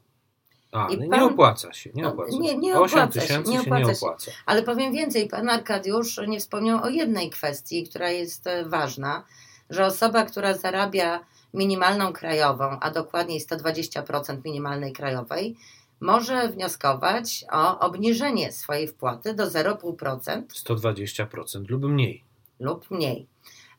A, 0.73 0.89
I 0.89 0.99
pan, 0.99 1.21
nie 1.21 1.25
opłaca 1.25 1.73
się, 1.73 1.91
nie 1.95 2.09
opłaca. 2.09 2.37
Nie, 2.39 2.59
nie 2.59 2.79
8 2.79 2.99
opłaca 2.99 3.21
się, 3.21 3.43
nie 3.47 3.61
opłaca, 3.61 3.79
nie 3.79 3.93
opłaca. 3.93 4.31
Ale 4.47 4.63
powiem 4.63 4.93
więcej, 4.93 5.29
pan 5.29 5.49
Arkadiusz 5.49 6.21
nie 6.27 6.41
wspomniał 6.41 6.83
o 6.83 6.89
jednej 6.89 7.31
kwestii, 7.31 7.89
która 7.89 8.11
jest 8.11 8.47
e, 8.47 8.65
ważna, 8.65 9.25
że 9.71 9.87
osoba, 9.87 10.25
która 10.25 10.55
zarabia 10.55 11.21
minimalną 11.55 12.13
krajową, 12.13 12.65
a 12.81 12.91
dokładniej 12.91 13.41
120% 13.41 14.39
minimalnej 14.45 14.93
krajowej, 14.93 15.57
może 16.01 16.49
wnioskować 16.49 17.45
o 17.53 17.79
obniżenie 17.79 18.53
swojej 18.53 18.89
wpłaty 18.89 19.35
do 19.35 19.45
0,5%. 19.45 20.43
120% 20.67 21.69
lub 21.69 21.85
mniej. 21.85 22.25
Lub 22.61 22.91
mniej. 22.91 23.27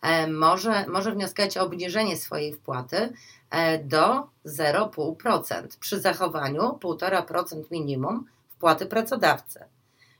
E, 0.01 0.27
może, 0.27 0.85
może 0.87 1.11
wnioskować 1.11 1.57
o 1.57 1.63
obniżenie 1.63 2.17
swojej 2.17 2.53
wpłaty 2.53 3.13
e, 3.49 3.83
do 3.83 4.27
0,5% 4.45 5.67
przy 5.79 6.01
zachowaniu 6.01 6.61
1,5% 6.61 7.63
minimum 7.71 8.25
wpłaty 8.49 8.85
pracodawcy. 8.85 9.59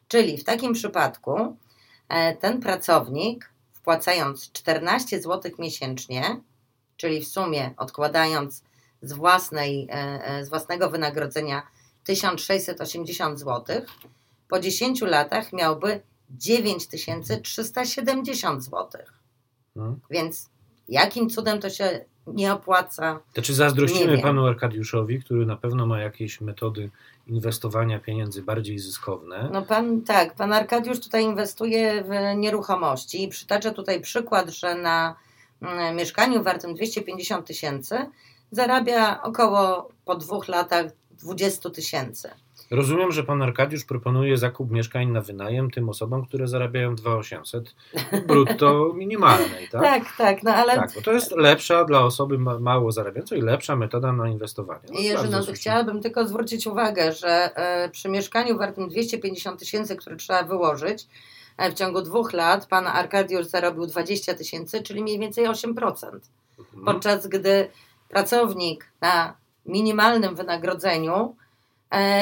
Czyli 0.08 0.38
w 0.38 0.44
takim 0.44 0.74
przypadku 0.74 1.58
e, 2.10 2.36
ten 2.36 2.62
pracownik 2.62 3.50
wpłacając 3.74 4.52
14 4.52 5.22
zł 5.22 5.52
miesięcznie, 5.60 6.42
czyli 6.98 7.22
w 7.22 7.28
sumie 7.28 7.74
odkładając 7.78 8.63
z, 9.02 9.13
własnej, 9.13 9.88
z 10.42 10.50
własnego 10.50 10.89
wynagrodzenia 10.89 11.62
1680 12.04 13.39
zł, 13.39 13.82
po 14.48 14.60
10 14.60 15.02
latach 15.02 15.54
miałby 15.54 16.02
9370 16.30 18.63
zł. 18.63 19.02
Hmm. 19.73 19.99
Więc 20.10 20.49
jakim 20.88 21.29
cudem 21.29 21.60
to 21.60 21.69
się 21.69 22.05
nie 22.27 22.53
opłaca? 22.53 23.19
To 23.34 23.41
czy 23.41 23.53
zazdrościmy 23.53 24.17
panu 24.17 24.45
Arkadiuszowi, 24.45 25.19
który 25.19 25.45
na 25.45 25.55
pewno 25.55 25.86
ma 25.86 25.99
jakieś 25.99 26.41
metody 26.41 26.89
inwestowania 27.27 27.99
pieniędzy 27.99 28.43
bardziej 28.43 28.79
zyskowne? 28.79 29.49
No 29.53 29.62
pan, 29.62 30.01
tak, 30.01 30.36
pan 30.36 30.53
Arkadiusz 30.53 30.99
tutaj 30.99 31.23
inwestuje 31.23 32.03
w 32.03 32.38
nieruchomości 32.38 33.23
i 33.23 33.27
przytacza 33.27 33.71
tutaj 33.71 34.01
przykład, 34.01 34.49
że 34.49 34.75
na 34.75 35.15
mm, 35.62 35.95
mieszkaniu 35.95 36.43
wartym 36.43 36.75
250 36.75 37.45
tysięcy 37.45 37.97
zarabia 38.51 39.21
około 39.21 39.89
po 40.05 40.15
dwóch 40.15 40.47
latach 40.47 40.86
20 41.12 41.69
tysięcy. 41.69 42.29
Rozumiem, 42.71 43.12
że 43.12 43.23
pan 43.23 43.41
Arkadiusz 43.41 43.86
proponuje 43.86 44.38
zakup 44.38 44.71
mieszkań 44.71 45.08
na 45.08 45.21
wynajem 45.21 45.71
tym 45.71 45.89
osobom, 45.89 46.25
które 46.25 46.47
zarabiają 46.47 46.95
2800 46.95 47.75
brutto 48.27 48.93
minimalnej, 48.95 49.69
tak? 49.71 49.82
tak, 49.82 50.03
tak, 50.17 50.43
no 50.43 50.53
ale... 50.55 50.75
Tak, 50.75 50.91
bo 50.95 51.01
to 51.01 51.12
jest 51.12 51.32
lepsza 51.32 51.86
dla 51.86 52.05
osoby 52.05 52.38
mało 52.38 52.91
zarabiającej, 52.91 53.41
lepsza 53.41 53.75
metoda 53.75 54.13
na 54.13 54.29
inwestowanie. 54.29 54.82
No, 54.93 54.99
Jerzy, 54.99 55.29
no 55.29 55.43
to 55.43 55.53
chciałabym 55.53 56.01
tylko 56.01 56.27
zwrócić 56.27 56.67
uwagę, 56.67 57.13
że 57.13 57.55
e, 57.55 57.89
przy 57.89 58.10
mieszkaniu 58.10 58.58
wartym 58.58 58.89
250 58.89 59.60
tysięcy, 59.60 59.95
które 59.95 60.15
trzeba 60.15 60.43
wyłożyć, 60.43 61.08
e, 61.58 61.71
w 61.71 61.73
ciągu 61.73 62.01
dwóch 62.01 62.34
lat 62.34 62.65
pan 62.65 62.88
Arkadiusz 62.88 63.45
zarobił 63.45 63.86
20 63.86 64.34
tysięcy, 64.34 64.84
czyli 64.84 65.03
mniej 65.03 65.19
więcej 65.19 65.47
8%. 65.47 66.29
Mhm. 66.60 66.86
Podczas 66.86 67.27
gdy 67.27 67.67
pracownik 68.10 68.91
na 69.01 69.34
minimalnym 69.65 70.36
wynagrodzeniu 70.36 71.36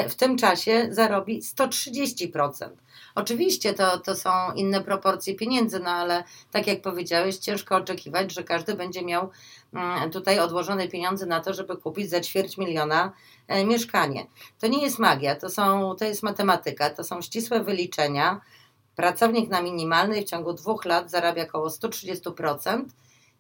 w 0.10 0.16
tym 0.16 0.38
czasie 0.38 0.88
zarobi 0.92 1.42
130%. 1.42 2.70
Oczywiście 3.16 3.74
to, 3.74 3.98
to 3.98 4.16
są 4.16 4.30
inne 4.56 4.82
proporcje 4.82 5.36
pieniędzy, 5.36 5.80
no 5.80 5.90
ale 5.90 6.24
tak 6.52 6.68
jak 6.68 6.82
powiedziałeś, 6.82 7.38
ciężko 7.38 7.76
oczekiwać, 7.76 8.34
że 8.34 8.44
każdy 8.44 8.74
będzie 8.74 9.06
miał 9.06 9.30
mm, 9.74 10.12
tutaj 10.12 10.40
odłożone 10.40 10.88
pieniądze 10.88 11.26
na 11.26 11.40
to, 11.40 11.54
żeby 11.54 11.78
kupić 11.78 12.10
za 12.10 12.22
ćwierć 12.22 12.58
miliona 12.58 13.12
e, 13.48 13.66
mieszkanie. 13.66 14.26
To 14.60 14.68
nie 14.68 14.82
jest 14.82 15.00
magia, 15.00 15.36
to, 15.36 15.50
są, 15.50 15.96
to 16.00 16.06
jest 16.06 16.24
matematyka, 16.24 16.90
to 16.90 17.04
są 17.04 17.22
ścisłe 17.22 17.64
wyliczenia. 17.64 18.42
Pracownik 18.96 19.50
na 19.50 19.62
minimalnej 19.62 20.26
w 20.26 20.30
ciągu 20.30 20.54
dwóch 20.54 20.86
lat 20.86 21.12
zarabia 21.12 21.44
około 21.44 21.68
130% 21.68 22.84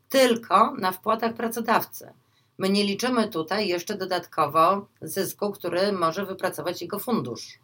tylko 0.09 0.71
na 0.71 0.91
wpłatach 0.91 1.33
pracodawcy. 1.33 2.13
My 2.59 2.69
nie 2.69 2.83
liczymy 2.83 3.27
tutaj 3.27 3.67
jeszcze 3.67 3.97
dodatkowo 3.97 4.87
zysku, 5.01 5.51
który 5.51 5.91
może 5.91 6.25
wypracować 6.25 6.81
jego 6.81 6.99
fundusz. 6.99 7.59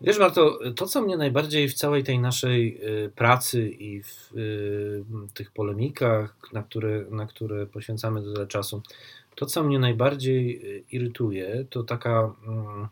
Wiesz, 0.00 0.18
Marto, 0.18 0.58
to 0.76 0.86
co 0.86 1.02
mnie 1.02 1.16
najbardziej 1.16 1.68
w 1.68 1.74
całej 1.74 2.04
tej 2.04 2.18
naszej 2.18 2.80
y, 3.04 3.10
pracy 3.10 3.68
i 3.68 4.02
w 4.02 4.32
y, 4.36 5.04
tych 5.34 5.50
polemikach, 5.50 6.36
na 6.52 6.62
które, 6.62 7.04
na 7.10 7.26
które 7.26 7.66
poświęcamy 7.66 8.22
tyle 8.22 8.46
czasu, 8.46 8.82
to, 9.36 9.46
co 9.46 9.62
mnie 9.62 9.78
najbardziej 9.78 10.66
y, 10.76 10.84
irytuje, 10.92 11.66
to 11.70 11.82
taka 11.82 12.34
mm, 12.46 12.88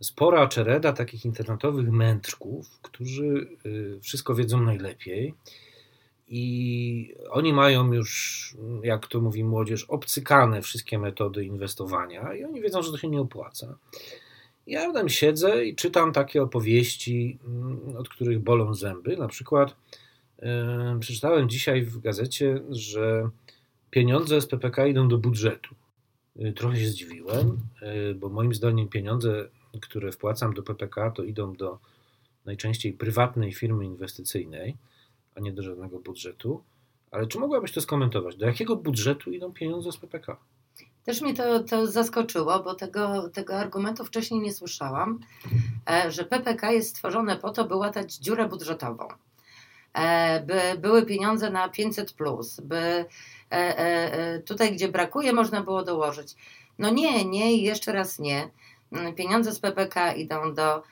spora 0.00 0.46
czereda 0.46 0.92
takich 0.92 1.24
internetowych 1.24 1.90
mędrków, 1.90 2.80
którzy 2.82 3.46
y, 3.66 4.00
wszystko 4.00 4.34
wiedzą 4.34 4.60
najlepiej. 4.62 5.34
I 6.28 7.14
oni 7.30 7.52
mają 7.52 7.92
już, 7.92 8.56
jak 8.82 9.06
to 9.06 9.20
mówi 9.20 9.44
młodzież, 9.44 9.84
obcykane 9.84 10.62
wszystkie 10.62 10.98
metody 10.98 11.44
inwestowania, 11.44 12.34
i 12.34 12.44
oni 12.44 12.60
wiedzą, 12.60 12.82
że 12.82 12.90
to 12.90 12.98
się 12.98 13.08
nie 13.08 13.20
opłaca. 13.20 13.78
Ja 14.66 14.92
tam 14.92 15.08
siedzę 15.08 15.64
i 15.64 15.74
czytam 15.74 16.12
takie 16.12 16.42
opowieści, 16.42 17.38
mm, 17.44 17.96
od 17.96 18.08
których 18.08 18.40
bolą 18.40 18.74
zęby. 18.74 19.16
Na 19.16 19.28
przykład 19.28 19.76
yy, 20.38 20.48
przeczytałem 21.00 21.48
dzisiaj 21.48 21.82
w 21.82 21.98
gazecie, 21.98 22.60
że 22.70 23.30
pieniądze 23.96 24.40
z 24.40 24.46
PPK 24.46 24.86
idą 24.86 25.08
do 25.08 25.18
budżetu. 25.18 25.74
Y, 26.40 26.52
trochę 26.52 26.76
się 26.76 26.86
zdziwiłem, 26.86 27.58
y, 28.10 28.14
bo 28.14 28.28
moim 28.28 28.54
zdaniem 28.54 28.88
pieniądze, 28.88 29.48
które 29.82 30.12
wpłacam 30.12 30.54
do 30.54 30.62
PPK, 30.62 31.10
to 31.10 31.24
idą 31.24 31.52
do 31.52 31.78
najczęściej 32.44 32.92
prywatnej 32.92 33.52
firmy 33.52 33.84
inwestycyjnej, 33.84 34.76
a 35.34 35.40
nie 35.40 35.52
do 35.52 35.62
żadnego 35.62 35.98
budżetu. 35.98 36.62
Ale 37.10 37.26
czy 37.26 37.38
mogłabyś 37.38 37.72
to 37.72 37.80
skomentować? 37.80 38.36
Do 38.36 38.46
jakiego 38.46 38.76
budżetu 38.76 39.32
idą 39.32 39.52
pieniądze 39.52 39.92
z 39.92 39.96
PPK? 39.96 40.36
Też 41.04 41.20
mnie 41.20 41.34
to, 41.34 41.62
to 41.62 41.86
zaskoczyło, 41.86 42.62
bo 42.62 42.74
tego, 42.74 43.28
tego 43.28 43.54
argumentu 43.54 44.04
wcześniej 44.04 44.40
nie 44.40 44.52
słyszałam, 44.52 45.20
e, 45.90 46.10
że 46.10 46.24
PPK 46.24 46.72
jest 46.72 46.88
stworzone 46.88 47.36
po 47.36 47.50
to, 47.50 47.64
by 47.64 47.74
łatać 47.74 48.14
dziurę 48.14 48.48
budżetową. 48.48 49.08
E, 49.96 50.40
by 50.40 50.78
były 50.80 51.06
pieniądze 51.06 51.50
na 51.50 51.68
500, 51.68 52.14
by 52.62 52.76
e, 52.76 53.04
tutaj, 54.46 54.72
gdzie 54.72 54.88
brakuje, 54.88 55.32
można 55.32 55.62
było 55.62 55.82
dołożyć. 55.82 56.34
No 56.78 56.90
nie, 56.90 57.24
nie 57.24 57.52
i 57.52 57.62
jeszcze 57.62 57.92
raz 57.92 58.18
nie. 58.18 58.50
Mm, 58.92 59.14
pieniądze 59.14 59.52
z 59.52 59.60
PPK 59.60 60.12
idą 60.12 60.54
do 60.54 60.82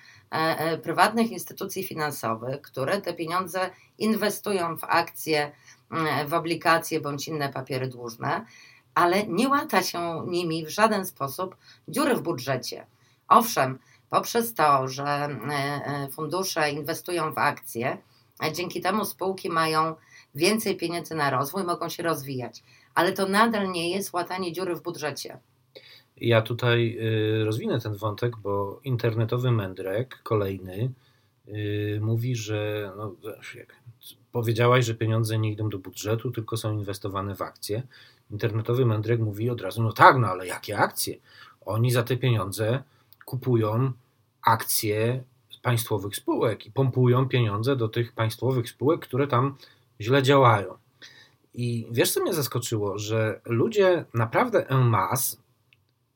prywatnych 0.82 1.30
instytucji 1.30 1.84
finansowych, 1.84 2.62
które 2.62 3.00
te 3.00 3.14
pieniądze 3.14 3.70
inwestują 3.98 4.76
w 4.76 4.84
akcje, 4.84 5.52
mm, 5.90 6.28
w 6.28 6.34
obligacje 6.34 7.00
bądź 7.00 7.28
inne 7.28 7.48
papiery 7.48 7.88
dłużne 7.88 8.44
ale 8.94 9.26
nie 9.26 9.48
łata 9.48 9.82
się 9.82 10.24
nimi 10.26 10.66
w 10.66 10.68
żaden 10.68 11.06
sposób 11.06 11.56
dziury 11.88 12.14
w 12.14 12.22
budżecie. 12.22 12.86
Owszem, 13.28 13.78
poprzez 14.10 14.54
to, 14.54 14.88
że 14.88 15.04
e, 15.04 15.28
e, 15.50 16.08
fundusze 16.08 16.70
inwestują 16.70 17.32
w 17.32 17.38
akcje, 17.38 17.98
dzięki 18.52 18.80
temu 18.80 19.04
spółki 19.04 19.50
mają 19.50 19.94
więcej 20.34 20.76
pieniędzy 20.76 21.14
na 21.14 21.30
rozwój, 21.30 21.64
mogą 21.64 21.88
się 21.88 22.02
rozwijać, 22.02 22.62
ale 22.94 23.12
to 23.12 23.28
nadal 23.28 23.72
nie 23.72 23.90
jest 23.90 24.12
łatanie 24.12 24.52
dziury 24.52 24.74
w 24.74 24.82
budżecie. 24.82 25.38
Ja 26.16 26.42
tutaj 26.42 26.98
y, 27.40 27.44
rozwinę 27.44 27.80
ten 27.80 27.94
wątek, 27.94 28.36
bo 28.36 28.80
internetowy 28.84 29.50
mędrek, 29.50 30.20
kolejny, 30.22 30.92
y, 31.48 31.98
mówi, 32.02 32.36
że 32.36 32.92
no, 32.96 33.14
powiedziałaś, 34.32 34.84
że 34.84 34.94
pieniądze 34.94 35.38
nie 35.38 35.52
idą 35.52 35.68
do 35.68 35.78
budżetu, 35.78 36.30
tylko 36.30 36.56
są 36.56 36.72
inwestowane 36.72 37.34
w 37.34 37.42
akcje 37.42 37.82
internetowy 38.30 38.86
mędrek 38.86 39.20
mówi 39.20 39.50
od 39.50 39.60
razu, 39.60 39.82
no 39.82 39.92
tak, 39.92 40.16
no 40.18 40.26
ale 40.28 40.46
jakie 40.46 40.78
akcje? 40.78 41.16
Oni 41.66 41.90
za 41.90 42.02
te 42.02 42.16
pieniądze 42.16 42.82
kupują 43.24 43.92
akcje 44.42 45.22
państwowych 45.62 46.16
spółek 46.16 46.66
i 46.66 46.70
pompują 46.70 47.28
pieniądze 47.28 47.76
do 47.76 47.88
tych 47.88 48.12
państwowych 48.12 48.68
spółek, 48.68 49.00
które 49.00 49.26
tam 49.26 49.56
źle 50.00 50.22
działają. 50.22 50.78
I 51.54 51.86
wiesz, 51.90 52.12
co 52.12 52.20
mnie 52.20 52.34
zaskoczyło, 52.34 52.98
że 52.98 53.40
ludzie 53.44 54.04
naprawdę 54.14 54.68
en 54.68 54.82
masse 54.82 55.36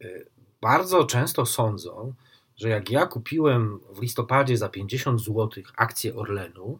y, 0.02 0.26
bardzo 0.60 1.04
często 1.04 1.46
sądzą, 1.46 2.14
że 2.56 2.68
jak 2.68 2.90
ja 2.90 3.06
kupiłem 3.06 3.80
w 3.90 4.02
listopadzie 4.02 4.56
za 4.56 4.68
50 4.68 5.20
zł 5.20 5.48
akcję 5.76 6.16
Orlenu, 6.16 6.78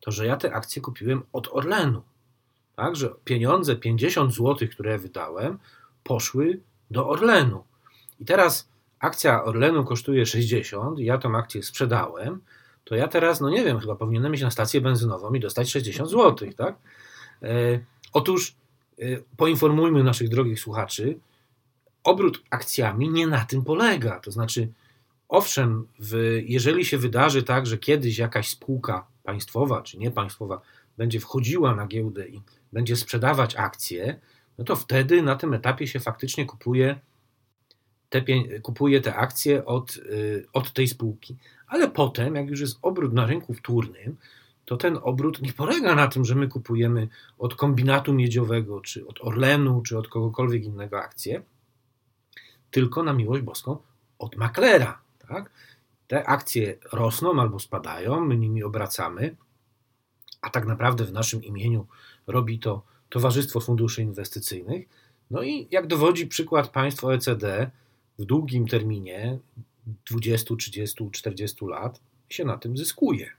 to 0.00 0.10
że 0.10 0.26
ja 0.26 0.36
te 0.36 0.54
akcje 0.54 0.82
kupiłem 0.82 1.22
od 1.32 1.48
Orlenu. 1.52 2.02
Tak, 2.76 2.96
że 2.96 3.14
pieniądze, 3.24 3.76
50 3.76 4.34
zł, 4.34 4.68
które 4.72 4.98
wydałem, 4.98 5.58
poszły 6.04 6.60
do 6.90 7.08
Orlenu. 7.08 7.64
I 8.20 8.24
teraz 8.24 8.68
akcja 8.98 9.44
Orlenu 9.44 9.84
kosztuje 9.84 10.26
60, 10.26 10.98
ja 10.98 11.18
tą 11.18 11.36
akcję 11.36 11.62
sprzedałem, 11.62 12.40
to 12.88 12.94
ja 12.94 13.08
teraz, 13.08 13.40
no 13.40 13.50
nie 13.50 13.64
wiem, 13.64 13.80
chyba 13.80 13.94
powinienem 13.94 14.34
iść 14.34 14.42
na 14.42 14.50
stację 14.50 14.80
benzynową 14.80 15.34
i 15.34 15.40
dostać 15.40 15.70
60 15.70 16.10
zł, 16.10 16.48
tak? 16.56 16.76
E, 17.42 17.80
otóż 18.12 18.54
e, 18.98 19.04
poinformujmy 19.36 20.04
naszych 20.04 20.28
drogich 20.28 20.60
słuchaczy, 20.60 21.18
obrót 22.04 22.42
akcjami 22.50 23.10
nie 23.10 23.26
na 23.26 23.44
tym 23.44 23.64
polega. 23.64 24.20
To 24.20 24.30
znaczy, 24.30 24.68
owszem, 25.28 25.86
w, 25.98 26.40
jeżeli 26.44 26.84
się 26.84 26.98
wydarzy 26.98 27.42
tak, 27.42 27.66
że 27.66 27.78
kiedyś 27.78 28.18
jakaś 28.18 28.48
spółka 28.48 29.06
państwowa 29.22 29.82
czy 29.82 29.98
niepaństwowa 29.98 30.60
będzie 30.98 31.20
wchodziła 31.20 31.74
na 31.74 31.86
giełdę 31.86 32.28
i 32.28 32.42
będzie 32.72 32.96
sprzedawać 32.96 33.56
akcje, 33.56 34.20
no 34.58 34.64
to 34.64 34.76
wtedy 34.76 35.22
na 35.22 35.36
tym 35.36 35.54
etapie 35.54 35.86
się 35.86 36.00
faktycznie 36.00 36.46
kupuje 36.46 37.00
te, 38.08 38.24
kupuje 38.62 39.00
te 39.00 39.14
akcje 39.14 39.64
od, 39.64 39.96
y, 39.96 40.46
od 40.52 40.72
tej 40.72 40.88
spółki. 40.88 41.36
Ale 41.66 41.90
potem, 41.90 42.34
jak 42.34 42.48
już 42.48 42.60
jest 42.60 42.78
obrót 42.82 43.12
na 43.12 43.26
rynku 43.26 43.54
wtórnym, 43.54 44.16
to 44.64 44.76
ten 44.76 44.98
obrót 45.02 45.42
nie 45.42 45.52
polega 45.52 45.94
na 45.94 46.08
tym, 46.08 46.24
że 46.24 46.34
my 46.34 46.48
kupujemy 46.48 47.08
od 47.38 47.54
kombinatu 47.54 48.12
miedziowego, 48.12 48.80
czy 48.80 49.06
od 49.06 49.20
Orlenu, 49.20 49.82
czy 49.82 49.98
od 49.98 50.08
kogokolwiek 50.08 50.64
innego 50.64 50.98
akcje, 50.98 51.42
tylko 52.70 53.02
na 53.02 53.12
miłość 53.12 53.42
boską 53.42 53.78
od 54.18 54.36
maklera. 54.36 55.00
Tak? 55.28 55.50
Te 56.06 56.26
akcje 56.26 56.78
rosną 56.92 57.40
albo 57.40 57.58
spadają, 57.58 58.20
my 58.20 58.36
nimi 58.36 58.62
obracamy, 58.62 59.36
a 60.40 60.50
tak 60.50 60.66
naprawdę 60.66 61.04
w 61.04 61.12
naszym 61.12 61.44
imieniu 61.44 61.86
robi 62.26 62.58
to 62.58 62.82
Towarzystwo 63.08 63.60
Funduszy 63.60 64.02
Inwestycyjnych. 64.02 64.88
No 65.30 65.42
i 65.42 65.68
jak 65.70 65.86
dowodzi 65.86 66.26
przykład 66.26 66.68
państw 66.68 67.04
OECD, 67.04 67.70
w 68.18 68.24
długim 68.24 68.68
terminie 68.68 69.38
20, 70.10 70.56
30, 70.56 71.10
40 71.12 71.64
lat 71.64 72.00
się 72.28 72.44
na 72.44 72.58
tym 72.58 72.76
zyskuje. 72.76 73.30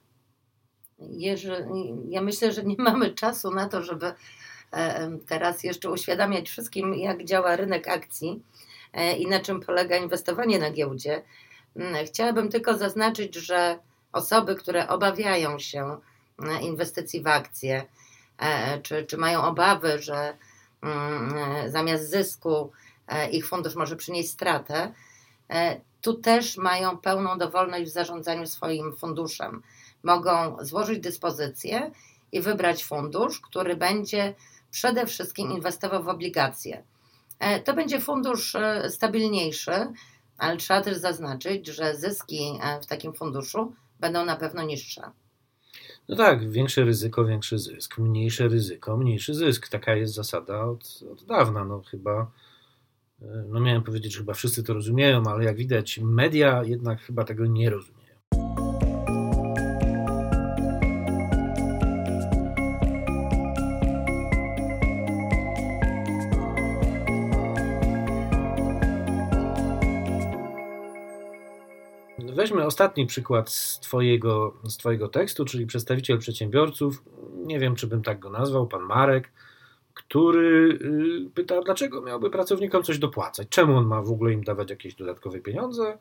Ja 2.09 2.21
myślę, 2.21 2.51
że 2.51 2.63
nie 2.63 2.75
mamy 2.77 3.13
czasu 3.13 3.51
na 3.51 3.69
to, 3.69 3.83
żeby 3.83 4.13
e, 4.73 5.17
teraz 5.27 5.63
jeszcze 5.63 5.91
uświadamiać 5.91 6.49
wszystkim, 6.49 6.93
jak 6.93 7.25
działa 7.25 7.55
rynek 7.55 7.87
akcji 7.87 8.43
e, 8.93 9.17
i 9.17 9.27
na 9.27 9.39
czym 9.39 9.59
polega 9.61 9.97
inwestowanie 9.97 10.59
na 10.59 10.71
giełdzie. 10.71 11.21
Mm, 11.75 12.05
chciałabym 12.05 12.49
tylko 12.49 12.77
zaznaczyć, 12.77 13.35
że 13.35 13.79
osoby, 14.11 14.55
które 14.55 14.87
obawiają 14.87 15.59
się 15.59 15.97
e, 16.43 16.61
inwestycji 16.61 17.21
w 17.21 17.27
akcje, 17.27 17.83
czy, 18.83 19.05
czy 19.05 19.17
mają 19.17 19.43
obawy, 19.43 19.99
że 19.99 20.37
mm, 20.81 21.71
zamiast 21.71 22.09
zysku 22.09 22.71
ich 23.32 23.48
fundusz 23.48 23.76
może 23.76 23.95
przynieść 23.95 24.30
stratę, 24.30 24.93
tu 26.02 26.13
też 26.13 26.58
mają 26.58 26.98
pełną 26.98 27.38
dowolność 27.38 27.91
w 27.91 27.93
zarządzaniu 27.93 28.48
swoim 28.48 28.98
funduszem 28.98 29.62
mogą 30.04 30.58
złożyć 30.62 31.00
dyspozycję 31.00 31.91
i 32.32 32.41
wybrać 32.41 32.84
fundusz, 32.84 33.39
który 33.39 33.76
będzie 33.76 34.36
przede 34.72 35.06
wszystkim 35.06 35.52
inwestował 35.52 36.04
w 36.04 36.08
obligacje. 36.08 36.84
E, 37.39 37.60
to 37.60 37.74
będzie 37.74 38.00
fundusz 38.00 38.56
e, 38.56 38.89
stabilniejszy, 38.89 39.72
ale 40.38 40.58
trzeba 40.58 40.82
też 40.82 40.98
zaznaczyć, 40.98 41.67
że 41.67 41.95
zyski 41.95 42.60
e, 42.62 42.82
w 42.82 42.86
takim 42.86 43.13
funduszu 43.13 43.74
będą 44.00 44.26
na 44.26 44.36
pewno 44.36 44.63
niższe. 44.63 45.02
No 46.10 46.15
tak, 46.15 46.52
większe 46.52 46.84
ryzyko, 46.84 47.26
większy 47.26 47.60
zysk, 47.60 47.98
mniejsze 47.98 48.48
ryzyko, 48.48 48.98
mniejszy 48.98 49.34
zysk. 49.34 49.67
Taka 49.67 49.95
jest 49.95 50.13
zasada 50.13 50.63
od, 50.63 51.00
od 51.12 51.24
dawna. 51.24 51.65
No 51.65 51.82
chyba, 51.91 52.32
no 53.21 53.60
miałem 53.60 53.84
powiedzieć, 53.84 54.13
że 54.13 54.19
chyba 54.19 54.34
wszyscy 54.34 54.63
to 54.63 54.73
rozumieją, 54.73 55.23
ale 55.23 55.43
jak 55.43 55.55
widać, 55.55 55.99
media 56.03 56.63
jednak 56.63 57.01
chyba 57.01 57.23
tego 57.23 57.45
nie 57.45 57.69
rozumieją. 57.69 57.99
Weźmy 72.36 72.65
ostatni 72.65 73.05
przykład 73.05 73.49
z 73.49 73.79
twojego, 73.79 74.53
z 74.63 74.77
twojego 74.77 75.08
tekstu, 75.08 75.45
czyli 75.45 75.65
przedstawiciel 75.65 76.17
przedsiębiorców. 76.17 77.03
Nie 77.45 77.60
wiem, 77.60 77.75
czy 77.75 77.88
bym 77.88 78.01
tak 78.01 78.19
go 78.19 78.29
nazwał, 78.29 78.67
pan 78.67 78.82
Marek, 78.82 79.32
który 79.99 80.79
y, 81.27 81.29
pyta, 81.35 81.62
dlaczego 81.62 82.01
miałby 82.01 82.29
pracownikom 82.29 82.83
coś 82.83 82.99
dopłacać, 82.99 83.47
czemu 83.49 83.77
on 83.77 83.85
ma 83.85 84.01
w 84.01 84.12
ogóle 84.12 84.33
im 84.33 84.43
dawać 84.43 84.69
jakieś 84.69 84.95
dodatkowe 84.95 85.39
pieniądze 85.39 85.97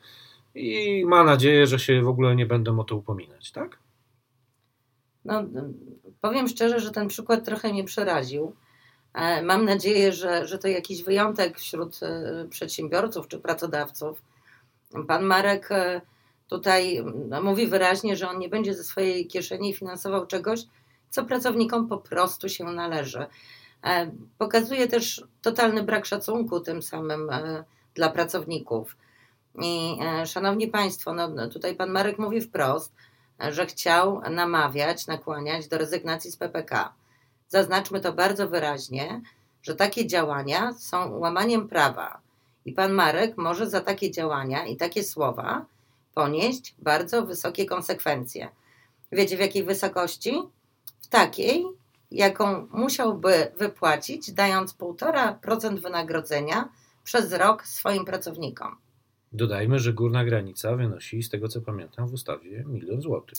i 0.54 1.04
ma 1.06 1.24
nadzieję, 1.24 1.66
że 1.66 1.78
się 1.78 2.02
w 2.02 2.08
ogóle 2.08 2.36
nie 2.36 2.46
będą 2.46 2.80
o 2.80 2.84
to 2.84 2.96
upominać, 2.96 3.52
tak? 3.52 3.78
No, 5.24 5.44
powiem 6.20 6.48
szczerze, 6.48 6.80
że 6.80 6.90
ten 6.90 7.08
przykład 7.08 7.44
trochę 7.44 7.72
mnie 7.72 7.84
przeraził. 7.84 8.52
E, 9.14 9.42
mam 9.42 9.64
nadzieję, 9.64 10.12
że, 10.12 10.46
że 10.46 10.58
to 10.58 10.68
jakiś 10.68 11.02
wyjątek 11.02 11.58
wśród 11.58 12.02
e, 12.02 12.46
przedsiębiorców 12.50 13.28
czy 13.28 13.38
pracodawców. 13.38 14.22
Pan 15.08 15.24
Marek 15.24 15.72
e, 15.72 16.00
tutaj 16.48 17.04
no, 17.28 17.42
mówi 17.42 17.66
wyraźnie, 17.66 18.16
że 18.16 18.28
on 18.28 18.38
nie 18.38 18.48
będzie 18.48 18.74
ze 18.74 18.84
swojej 18.84 19.26
kieszeni 19.26 19.74
finansował 19.74 20.26
czegoś, 20.26 20.60
co 21.10 21.24
pracownikom 21.24 21.88
po 21.88 21.98
prostu 21.98 22.48
się 22.48 22.64
należy. 22.64 23.26
E, 23.84 24.10
pokazuje 24.38 24.88
też 24.88 25.24
totalny 25.42 25.82
brak 25.82 26.06
szacunku 26.06 26.60
tym 26.60 26.82
samym 26.82 27.30
e, 27.30 27.64
dla 27.94 28.08
pracowników. 28.08 28.96
I 29.62 29.98
e, 30.02 30.26
szanowni 30.26 30.68
Państwo, 30.68 31.12
no, 31.12 31.28
no 31.28 31.48
tutaj 31.48 31.76
pan 31.76 31.90
Marek 31.90 32.18
mówi 32.18 32.40
wprost, 32.40 32.92
że 33.50 33.66
chciał 33.66 34.20
namawiać, 34.30 35.06
nakłaniać 35.06 35.68
do 35.68 35.78
rezygnacji 35.78 36.30
z 36.30 36.36
PPK. 36.36 36.92
Zaznaczmy 37.48 38.00
to 38.00 38.12
bardzo 38.12 38.48
wyraźnie, 38.48 39.20
że 39.62 39.74
takie 39.74 40.06
działania 40.06 40.72
są 40.72 41.18
łamaniem 41.18 41.68
prawa. 41.68 42.20
I 42.64 42.72
pan 42.72 42.92
Marek 42.92 43.36
może 43.36 43.70
za 43.70 43.80
takie 43.80 44.10
działania 44.10 44.66
i 44.66 44.76
takie 44.76 45.04
słowa 45.04 45.64
ponieść 46.14 46.74
bardzo 46.78 47.26
wysokie 47.26 47.66
konsekwencje. 47.66 48.48
Wiecie 49.12 49.36
w 49.36 49.40
jakiej 49.40 49.64
wysokości? 49.64 50.42
W 51.00 51.06
takiej, 51.06 51.64
jaką 52.10 52.66
musiałby 52.70 53.52
wypłacić, 53.58 54.32
dając 54.32 54.74
1,5% 54.74 55.78
wynagrodzenia 55.78 56.68
przez 57.04 57.32
rok 57.32 57.66
swoim 57.66 58.04
pracownikom. 58.04 58.76
Dodajmy, 59.32 59.78
że 59.78 59.92
górna 59.92 60.24
granica 60.24 60.76
wynosi, 60.76 61.22
z 61.22 61.30
tego 61.30 61.48
co 61.48 61.60
pamiętam, 61.60 62.08
w 62.08 62.12
ustawie 62.12 62.64
milion 62.66 63.00
złotych. 63.00 63.38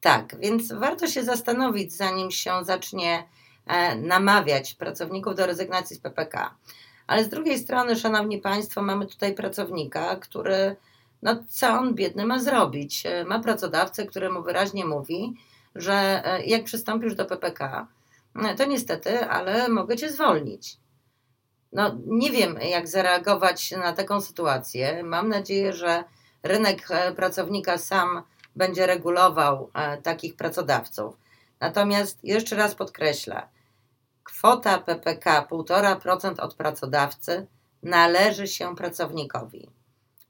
Tak, 0.00 0.36
więc 0.40 0.72
warto 0.72 1.06
się 1.06 1.24
zastanowić, 1.24 1.92
zanim 1.92 2.30
się 2.30 2.64
zacznie 2.64 3.24
e, 3.66 3.96
namawiać 3.96 4.74
pracowników 4.74 5.34
do 5.34 5.46
rezygnacji 5.46 5.96
z 5.96 5.98
PPK. 5.98 6.54
Ale 7.06 7.24
z 7.24 7.28
drugiej 7.28 7.58
strony, 7.58 7.96
Szanowni 7.96 8.38
Państwo, 8.38 8.82
mamy 8.82 9.06
tutaj 9.06 9.34
pracownika, 9.34 10.16
który 10.16 10.76
no 11.22 11.44
co 11.48 11.68
on 11.68 11.94
biedny 11.94 12.26
ma 12.26 12.38
zrobić? 12.38 13.06
E, 13.06 13.24
ma 13.24 13.40
pracodawcę, 13.40 14.06
który 14.06 14.30
mu 14.30 14.42
wyraźnie 14.42 14.84
mówi, 14.84 15.34
że 15.74 16.22
e, 16.24 16.44
jak 16.44 16.64
przystąpisz 16.64 17.14
do 17.14 17.24
PPK, 17.24 17.86
e, 18.34 18.54
to 18.54 18.64
niestety, 18.64 19.28
ale 19.28 19.68
mogę 19.68 19.96
cię 19.96 20.10
zwolnić. 20.10 20.76
No, 21.72 21.96
nie 22.06 22.30
wiem, 22.30 22.58
jak 22.60 22.88
zareagować 22.88 23.70
na 23.70 23.92
taką 23.92 24.20
sytuację. 24.20 25.02
Mam 25.02 25.28
nadzieję, 25.28 25.72
że 25.72 26.04
rynek 26.42 26.88
pracownika 27.16 27.78
sam 27.78 28.22
będzie 28.56 28.86
regulował 28.86 29.70
takich 30.02 30.36
pracodawców. 30.36 31.16
Natomiast 31.60 32.24
jeszcze 32.24 32.56
raz 32.56 32.74
podkreślę, 32.74 33.48
kwota 34.24 34.78
PPK 34.78 35.46
1,5% 35.50 36.40
od 36.40 36.54
pracodawcy 36.54 37.46
należy 37.82 38.46
się 38.46 38.76
pracownikowi. 38.76 39.68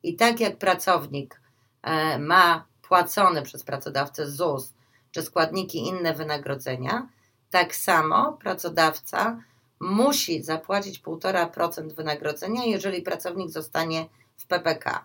I 0.02 0.16
tak 0.16 0.40
jak 0.40 0.56
pracownik 0.56 1.40
e, 1.82 2.18
ma 2.18 2.64
płacone 2.82 3.42
przez 3.42 3.64
pracodawcę 3.64 4.26
ZUS 4.26 4.74
czy 5.12 5.22
składniki 5.22 5.78
inne 5.78 6.14
wynagrodzenia, 6.14 7.08
tak 7.50 7.74
samo 7.76 8.32
pracodawca 8.32 9.42
musi 9.80 10.42
zapłacić 10.42 11.00
1,5% 11.00 11.92
wynagrodzenia, 11.92 12.64
jeżeli 12.64 13.02
pracownik 13.02 13.50
zostanie 13.50 14.06
w 14.36 14.46
PPK. 14.46 15.04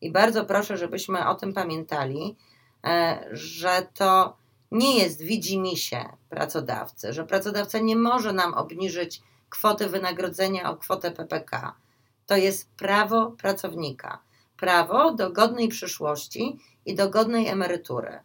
I 0.00 0.12
bardzo 0.12 0.44
proszę, 0.44 0.76
żebyśmy 0.76 1.28
o 1.28 1.34
tym 1.34 1.52
pamiętali, 1.52 2.36
e, 2.84 3.24
że 3.32 3.86
to 3.94 4.36
nie 4.70 4.98
jest 4.98 5.22
widzimisię 5.22 6.04
pracodawcy, 6.28 7.12
że 7.12 7.24
pracodawca 7.24 7.78
nie 7.78 7.96
może 7.96 8.32
nam 8.32 8.54
obniżyć 8.54 9.22
kwoty 9.50 9.88
wynagrodzenia 9.88 10.70
o 10.70 10.76
kwotę 10.76 11.10
PPK 11.10 11.74
to 12.26 12.36
jest 12.36 12.70
prawo 12.70 13.30
pracownika. 13.30 14.18
Prawo 14.56 15.14
do 15.14 15.30
godnej 15.30 15.68
przyszłości 15.68 16.58
i 16.86 16.94
do 16.94 17.10
godnej 17.10 17.48
emerytury. 17.48 18.18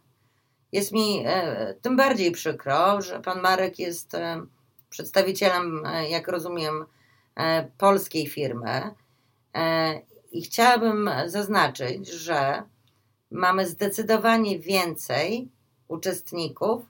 Jest 0.72 0.92
mi 0.92 1.22
e, 1.26 1.74
tym 1.82 1.96
bardziej 1.96 2.32
przykro, 2.32 3.02
że 3.02 3.20
pan 3.20 3.40
Marek 3.40 3.78
jest 3.78 4.14
e, 4.14 4.42
przedstawicielem, 4.90 5.86
e, 5.86 6.10
jak 6.10 6.28
rozumiem, 6.28 6.84
polskiej 7.78 8.26
firmy. 8.26 8.94
I 10.32 10.42
chciałabym 10.42 11.10
zaznaczyć, 11.26 12.08
że 12.08 12.62
mamy 13.30 13.66
zdecydowanie 13.66 14.58
więcej 14.58 15.48
uczestników 15.88 16.84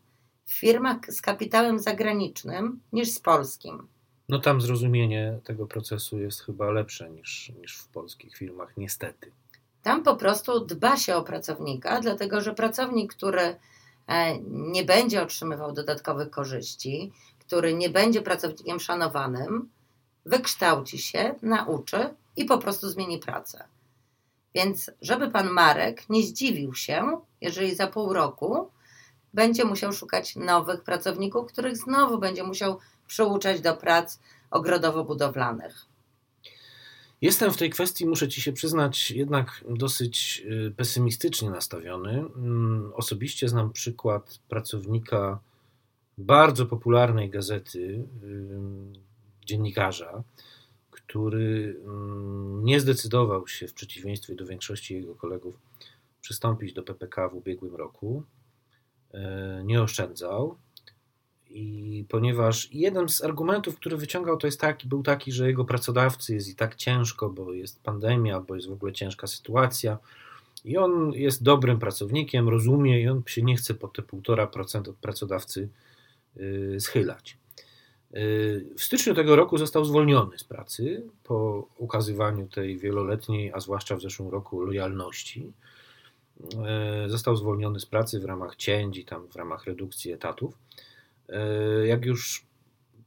w 0.45 0.53
firmach 0.53 0.99
z 1.09 1.21
kapitałem 1.21 1.79
zagranicznym 1.79 2.81
niż 2.93 3.11
z 3.11 3.21
polskim. 3.21 3.89
No 4.29 4.39
tam 4.39 4.61
zrozumienie 4.61 5.39
tego 5.45 5.67
procesu 5.67 6.19
jest 6.19 6.41
chyba 6.41 6.71
lepsze 6.71 7.11
niż, 7.11 7.53
niż 7.61 7.77
w 7.77 7.89
polskich 7.89 8.37
firmach, 8.37 8.77
niestety. 8.77 9.31
Tam 9.83 10.03
po 10.03 10.17
prostu 10.17 10.61
dba 10.61 10.97
się 10.97 11.17
o 11.17 11.23
pracownika, 11.23 12.01
dlatego 12.01 12.41
że 12.41 12.55
pracownik, 12.55 13.15
który 13.15 13.57
e, 14.07 14.39
nie 14.49 14.85
będzie 14.85 15.23
otrzymywał 15.23 15.73
dodatkowych 15.73 16.31
korzyści, 16.31 17.13
który 17.39 17.75
nie 17.75 17.91
będzie 17.91 18.23
pracownikiem 18.23 18.81
szanowanym, 18.81 19.69
wykształci 20.27 20.99
się, 20.99 21.35
nauczy 21.43 22.15
i 22.37 22.45
po 22.45 22.59
prostu 22.59 22.89
zmieni 22.89 23.19
pracę. 23.19 23.65
Więc, 24.55 24.91
żeby 25.03 25.31
pan 25.31 25.51
Marek 25.51 26.09
nie 26.09 26.23
zdziwił 26.23 26.75
się, 26.75 27.21
jeżeli 27.41 27.75
za 27.75 27.87
pół 27.87 28.13
roku 28.13 28.71
będzie 29.35 29.65
musiał 29.65 29.93
szukać 29.93 30.37
nowych 30.37 30.85
pracowników, 30.85 31.53
których 31.53 31.77
znowu 31.77 32.19
będzie 32.19 32.45
musiał 32.45 32.79
przyuczać 33.07 33.61
do 33.61 33.77
prac 33.77 34.19
ogrodowo-budowlanych. 34.51 35.90
Jestem 37.21 37.53
w 37.53 37.57
tej 37.57 37.71
kwestii, 37.71 38.07
muszę 38.07 38.29
Ci 38.29 38.43
się 38.43 38.53
przyznać, 38.53 39.11
jednak 39.11 39.65
dosyć 39.69 40.43
y, 40.69 40.75
pesymistycznie 40.77 41.51
nastawiony. 41.51 42.11
Mm, 42.11 42.93
osobiście 42.95 43.49
znam 43.49 43.73
przykład 43.73 44.39
pracownika 44.49 45.41
bardzo 46.19 46.67
popularnej 46.67 47.31
gazety, 47.31 47.79
y, 47.79 48.05
dziennikarza, 49.47 50.23
który 50.91 51.81
mm, 51.85 52.65
nie 52.65 52.81
zdecydował 52.81 53.49
się, 53.49 53.69
w 53.69 53.75
przeciwieństwie 53.75 54.35
do 54.35 54.47
większości 54.47 54.95
jego 54.95 55.15
kolegów, 55.15 55.55
przystąpić 56.21 56.73
do 56.73 56.83
PPK 56.83 57.29
w 57.29 57.35
ubiegłym 57.35 57.77
roku. 57.77 58.23
E, 59.15 59.63
nie 59.65 59.83
oszczędzał. 59.83 60.57
I 61.51 62.05
ponieważ 62.09 62.69
jeden 62.73 63.09
z 63.09 63.25
argumentów, 63.25 63.77
który 63.77 63.97
wyciągał, 63.97 64.37
to 64.37 64.47
jest 64.47 64.61
taki, 64.61 64.89
był 64.89 65.03
taki, 65.03 65.33
że 65.33 65.47
jego 65.47 65.65
pracodawcy 65.65 66.35
jest 66.35 66.49
i 66.49 66.55
tak 66.55 66.75
ciężko, 66.75 67.31
bo 67.31 67.53
jest 67.53 67.83
pandemia, 67.83 68.41
bo 68.41 68.55
jest 68.55 68.69
w 68.69 68.73
ogóle 68.73 68.93
ciężka 68.93 69.27
sytuacja. 69.27 69.99
I 70.65 70.77
on 70.77 71.13
jest 71.13 71.43
dobrym 71.43 71.79
pracownikiem, 71.79 72.49
rozumie 72.49 73.03
i 73.03 73.09
on 73.09 73.23
się 73.27 73.43
nie 73.43 73.57
chce 73.57 73.75
po 73.75 73.89
te 73.89 74.03
1,5% 74.03 74.91
od 74.91 74.97
pracodawcy 74.97 75.69
y, 76.37 76.77
schylać. 76.81 77.39
Y, 78.17 78.67
w 78.77 78.83
styczniu 78.83 79.15
tego 79.15 79.37
roku 79.37 79.59
został 79.59 79.85
zwolniony 79.85 80.39
z 80.39 80.45
pracy 80.45 81.03
po 81.25 81.69
ukazywaniu 81.77 82.49
tej 82.49 82.79
wieloletniej, 82.79 83.53
a 83.53 83.61
zwłaszcza 83.61 83.97
w 83.97 84.03
zeszłym 84.03 84.29
roku, 84.29 84.61
lojalności. 84.61 85.53
Y, 87.07 87.11
został 87.11 87.37
zwolniony 87.37 87.81
z 87.81 87.87
pracy 87.87 88.21
w 88.21 88.25
ramach 88.25 88.57
cięć 88.57 88.97
i 88.97 89.05
tam 89.05 89.29
w 89.29 89.37
ramach 89.37 89.65
redukcji 89.65 90.13
etatów. 90.13 90.55
Y, 91.31 91.87
jak 91.87 92.05
już 92.05 92.47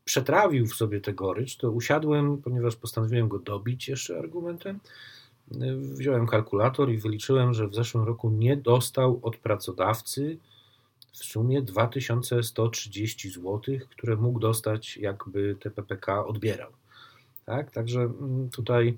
przetrawił 0.06 0.68
w 0.68 0.76
sobie 0.76 1.02
tę 1.02 1.14
gorycz, 1.14 1.58
to 1.58 1.72
usiadłem, 1.72 2.38
ponieważ 2.38 2.76
postanowiłem 2.76 3.28
go 3.28 3.40
dobić 3.40 3.88
jeszcze 3.88 4.20
argumentem. 4.20 4.80
Wziąłem 5.78 6.28
kalkulator 6.28 6.92
i 6.92 6.98
wyliczyłem, 6.98 7.54
że 7.54 7.68
w 7.68 7.76
zeszłym 7.76 8.04
roku 8.04 8.30
nie 8.30 8.58
dostał 8.58 9.20
od 9.24 9.38
pracodawcy 9.38 10.38
w 11.12 11.18
sumie 11.18 11.62
2130 11.62 13.30
zł, 13.30 13.62
które 13.90 14.16
mógł 14.16 14.40
dostać, 14.40 14.98
jakby 14.98 15.56
TPPK 15.60 16.26
odbierał. 16.26 16.72
Tak? 17.46 17.72
Także 17.72 18.02
mm, 18.02 18.50
tutaj 18.50 18.98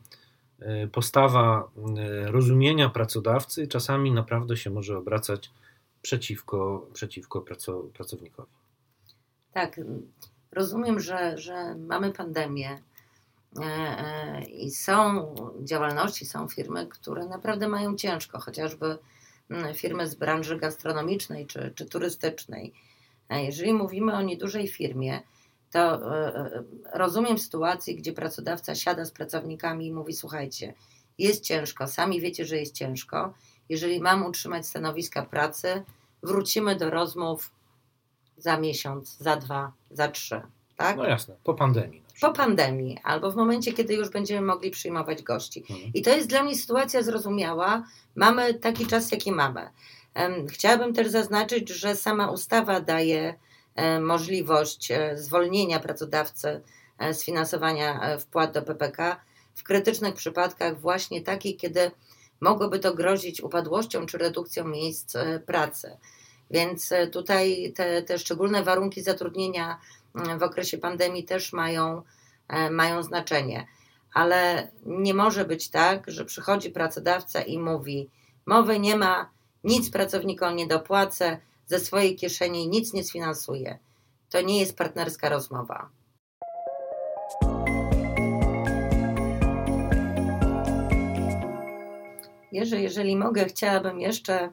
e, 0.60 0.88
postawa 0.88 1.72
e, 1.98 2.32
rozumienia 2.32 2.90
pracodawcy 2.90 3.68
czasami 3.68 4.12
naprawdę 4.12 4.58
się 4.58 4.70
może 4.70 4.98
obracać 4.98 5.52
przeciwko, 6.02 6.88
przeciwko 6.94 7.42
pracownikowi. 7.94 8.65
Tak, 9.56 9.80
rozumiem, 10.52 11.00
że, 11.00 11.38
że 11.38 11.76
mamy 11.76 12.12
pandemię 12.12 12.80
e, 13.62 14.44
i 14.44 14.72
są 14.72 15.36
działalności, 15.64 16.26
są 16.26 16.48
firmy, 16.48 16.88
które 16.88 17.26
naprawdę 17.26 17.68
mają 17.68 17.96
ciężko, 17.96 18.40
chociażby 18.40 18.98
Mm, 19.50 19.74
firmy 19.74 20.08
z 20.08 20.16
branży 20.16 20.58
gastronomicznej 20.58 21.48
czy, 21.48 21.74
czy 21.76 21.86
turystycznej. 21.86 22.74
Jeżeli 23.30 23.74
mówimy 23.74 24.14
o 24.14 24.22
niedużej 24.22 24.68
firmie, 24.68 25.22
to 25.72 26.16
e, 26.16 26.36
e, 26.36 26.64
rozumiem 26.94 27.38
sytuację, 27.38 27.96
gdzie 27.96 28.14
pracodawca 28.14 28.76
siada 28.76 29.06
z 29.06 29.12
pracownikami 29.12 29.88
i 29.88 29.94
mówi: 29.94 30.14
Słuchajcie, 30.14 30.74
jest 31.18 31.44
ciężko, 31.44 31.88
sami 31.88 32.22
wiecie, 32.22 32.46
że 32.46 32.58
jest 32.58 32.74
ciężko. 32.74 33.34
Jeżeli 33.70 34.00
mam 34.00 34.26
utrzymać 34.26 34.68
stanowiska 34.68 35.24
pracy, 35.24 35.84
wrócimy 36.24 36.76
do 36.76 36.90
rozmów 36.90 37.52
za 38.38 38.58
miesiąc, 38.58 39.18
za 39.18 39.36
dwa, 39.36 39.72
za 39.92 40.08
trzy. 40.08 40.42
Tak? 40.78 40.98
No 40.98 41.06
jasne, 41.06 41.36
po 41.44 41.54
pandemii. 41.54 42.06
Po 42.22 42.34
pandemii, 42.34 43.00
albo 43.04 43.32
w 43.32 43.36
momencie, 43.36 43.74
kiedy 43.74 43.94
już 43.94 44.10
będziemy 44.10 44.48
mogli 44.48 44.72
przyjmować 44.72 45.24
gości. 45.24 45.60
Mhm. 45.70 45.92
I 45.94 46.02
to 46.02 46.10
jest 46.10 46.28
dla 46.28 46.44
mnie 46.44 46.56
sytuacja 46.56 47.02
zrozumiała. 47.02 47.84
Mamy 48.16 48.54
taki 48.54 48.88
czas, 48.88 49.12
jaki 49.12 49.32
mamy. 49.32 49.70
Chciałabym 50.50 50.94
też 50.94 51.08
zaznaczyć, 51.08 51.70
że 51.70 51.96
sama 51.96 52.32
ustawa 52.32 52.80
daje 52.80 53.36
e, 53.76 54.00
możliwość 54.00 54.92
e, 54.92 55.18
zwolnienia 55.18 55.80
pracodawcy 55.80 56.62
e, 56.98 57.14
z 57.14 57.24
finansowania 57.24 58.18
wpłat 58.18 58.52
do 58.52 58.62
PPK 58.62 59.22
w 59.56 59.64
krytycznych 59.64 60.16
przypadkach, 60.16 60.80
właśnie 60.80 61.22
takich, 61.22 61.58
kiedy 61.58 61.92
mogłoby 62.40 62.80
to 62.80 62.94
grozić 62.94 63.42
upadłością 63.42 64.06
czy 64.06 64.18
redukcją 64.18 64.68
miejsc 64.68 65.14
pracy. 65.46 65.98
Więc 66.52 66.94
tutaj 67.12 67.74
te, 67.76 68.02
te 68.02 68.20
szczególne 68.20 68.64
warunki 68.64 69.02
zatrudnienia 69.02 69.80
w 70.40 70.44
okresie 70.44 70.78
pandemii 70.78 71.24
też 71.24 71.54
mają, 71.54 72.02
e, 72.48 72.70
mają 72.70 73.04
znaczenie. 73.04 73.68
Ale 74.14 74.68
nie 74.86 75.14
może 75.14 75.46
być 75.46 75.70
tak, 75.70 76.04
że 76.12 76.26
przychodzi 76.26 76.70
pracodawca 76.70 77.42
i 77.42 77.60
mówi: 77.60 78.10
Mowy 78.46 78.80
nie 78.80 78.96
ma, 78.96 79.30
nic 79.64 79.90
pracownikom 79.90 80.56
nie 80.56 80.68
dopłacę, 80.68 81.38
ze 81.68 81.80
swojej 81.80 82.16
kieszeni 82.16 82.68
nic 82.68 82.94
nie 82.94 83.04
sfinansuję. 83.04 83.80
To 84.30 84.42
nie 84.42 84.60
jest 84.60 84.78
partnerska 84.78 85.30
rozmowa. 85.30 85.90
Jeżeli, 92.52 92.84
jeżeli 92.84 93.16
mogę, 93.16 93.46
chciałabym 93.46 94.00
jeszcze 94.00 94.36
e, 94.36 94.50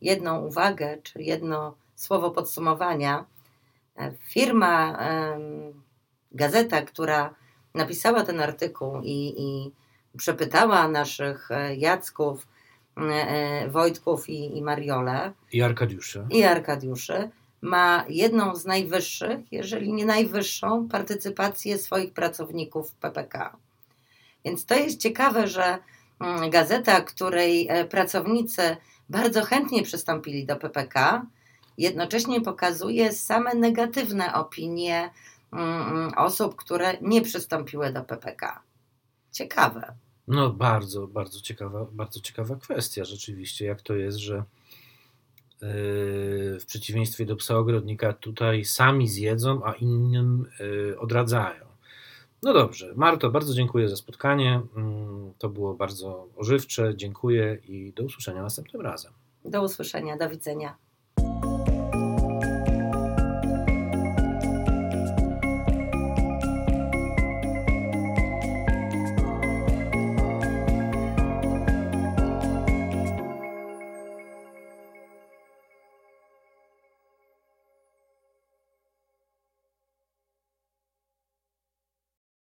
jedną 0.00 0.40
uwagę, 0.40 0.98
czy 1.02 1.22
jedno 1.22 1.74
słowo 1.94 2.30
podsumowania 2.30 3.24
firma, 4.28 4.98
gazeta, 6.32 6.82
która 6.82 7.34
napisała 7.74 8.22
ten 8.22 8.40
artykuł 8.40 9.00
i, 9.02 9.34
i 9.38 9.72
przepytała 10.16 10.88
naszych 10.88 11.50
e, 11.50 11.76
Jacków, 11.76 12.46
e, 12.96 13.02
e, 13.02 13.68
Wojtków 13.68 14.28
i, 14.28 14.58
i 14.58 14.62
Mariole. 14.62 15.32
I 15.52 15.62
Arkadiuszy. 15.62 16.26
I 16.30 16.42
Arkadiuszy. 16.44 17.30
Ma 17.62 18.04
jedną 18.08 18.56
z 18.56 18.64
najwyższych, 18.64 19.52
jeżeli 19.52 19.92
nie 19.92 20.06
najwyższą, 20.06 20.88
partycypację 20.88 21.78
swoich 21.78 22.12
pracowników 22.12 22.90
w 22.90 22.94
PPK. 22.94 23.56
Więc 24.44 24.66
to 24.66 24.74
jest 24.74 25.00
ciekawe, 25.00 25.48
że 25.48 25.78
mm, 26.20 26.50
gazeta, 26.50 27.00
której 27.00 27.68
pracownicy 27.90 28.76
bardzo 29.08 29.44
chętnie 29.44 29.82
przystąpili 29.82 30.46
do 30.46 30.56
PPK, 30.56 31.26
jednocześnie 31.78 32.40
pokazuje 32.40 33.12
same 33.12 33.54
negatywne 33.54 34.34
opinie 34.34 35.10
mm, 35.52 35.88
mm, 35.88 36.12
osób, 36.16 36.56
które 36.56 36.98
nie 37.00 37.22
przystąpiły 37.22 37.92
do 37.92 38.02
PPK. 38.04 38.62
Ciekawe. 39.32 39.94
No 40.28 40.50
bardzo, 40.50 41.06
bardzo 41.06 41.40
ciekawa, 41.40 41.86
bardzo 41.92 42.20
ciekawa 42.20 42.56
kwestia 42.56 43.04
rzeczywiście, 43.04 43.66
jak 43.66 43.82
to 43.82 43.94
jest, 43.94 44.18
że 44.18 44.34
yy, 44.34 44.42
w 46.60 46.64
przeciwieństwie 46.66 47.26
do 47.26 47.36
psa 47.36 47.56
ogrodnika 47.56 48.12
tutaj 48.12 48.64
sami 48.64 49.08
zjedzą, 49.08 49.64
a 49.64 49.72
innym 49.72 50.50
yy, 50.60 50.98
odradzają. 50.98 51.65
No 52.42 52.52
dobrze, 52.52 52.92
Marto, 52.96 53.30
bardzo 53.30 53.54
dziękuję 53.54 53.88
za 53.88 53.96
spotkanie. 53.96 54.60
Mm, 54.76 55.32
to 55.38 55.48
było 55.48 55.74
bardzo 55.74 56.28
ożywcze. 56.36 56.96
Dziękuję 56.96 57.58
i 57.68 57.92
do 57.92 58.02
usłyszenia 58.02 58.42
następnym 58.42 58.82
razem. 58.82 59.12
Do 59.44 59.62
usłyszenia, 59.62 60.16
do 60.16 60.30
widzenia. 60.30 60.76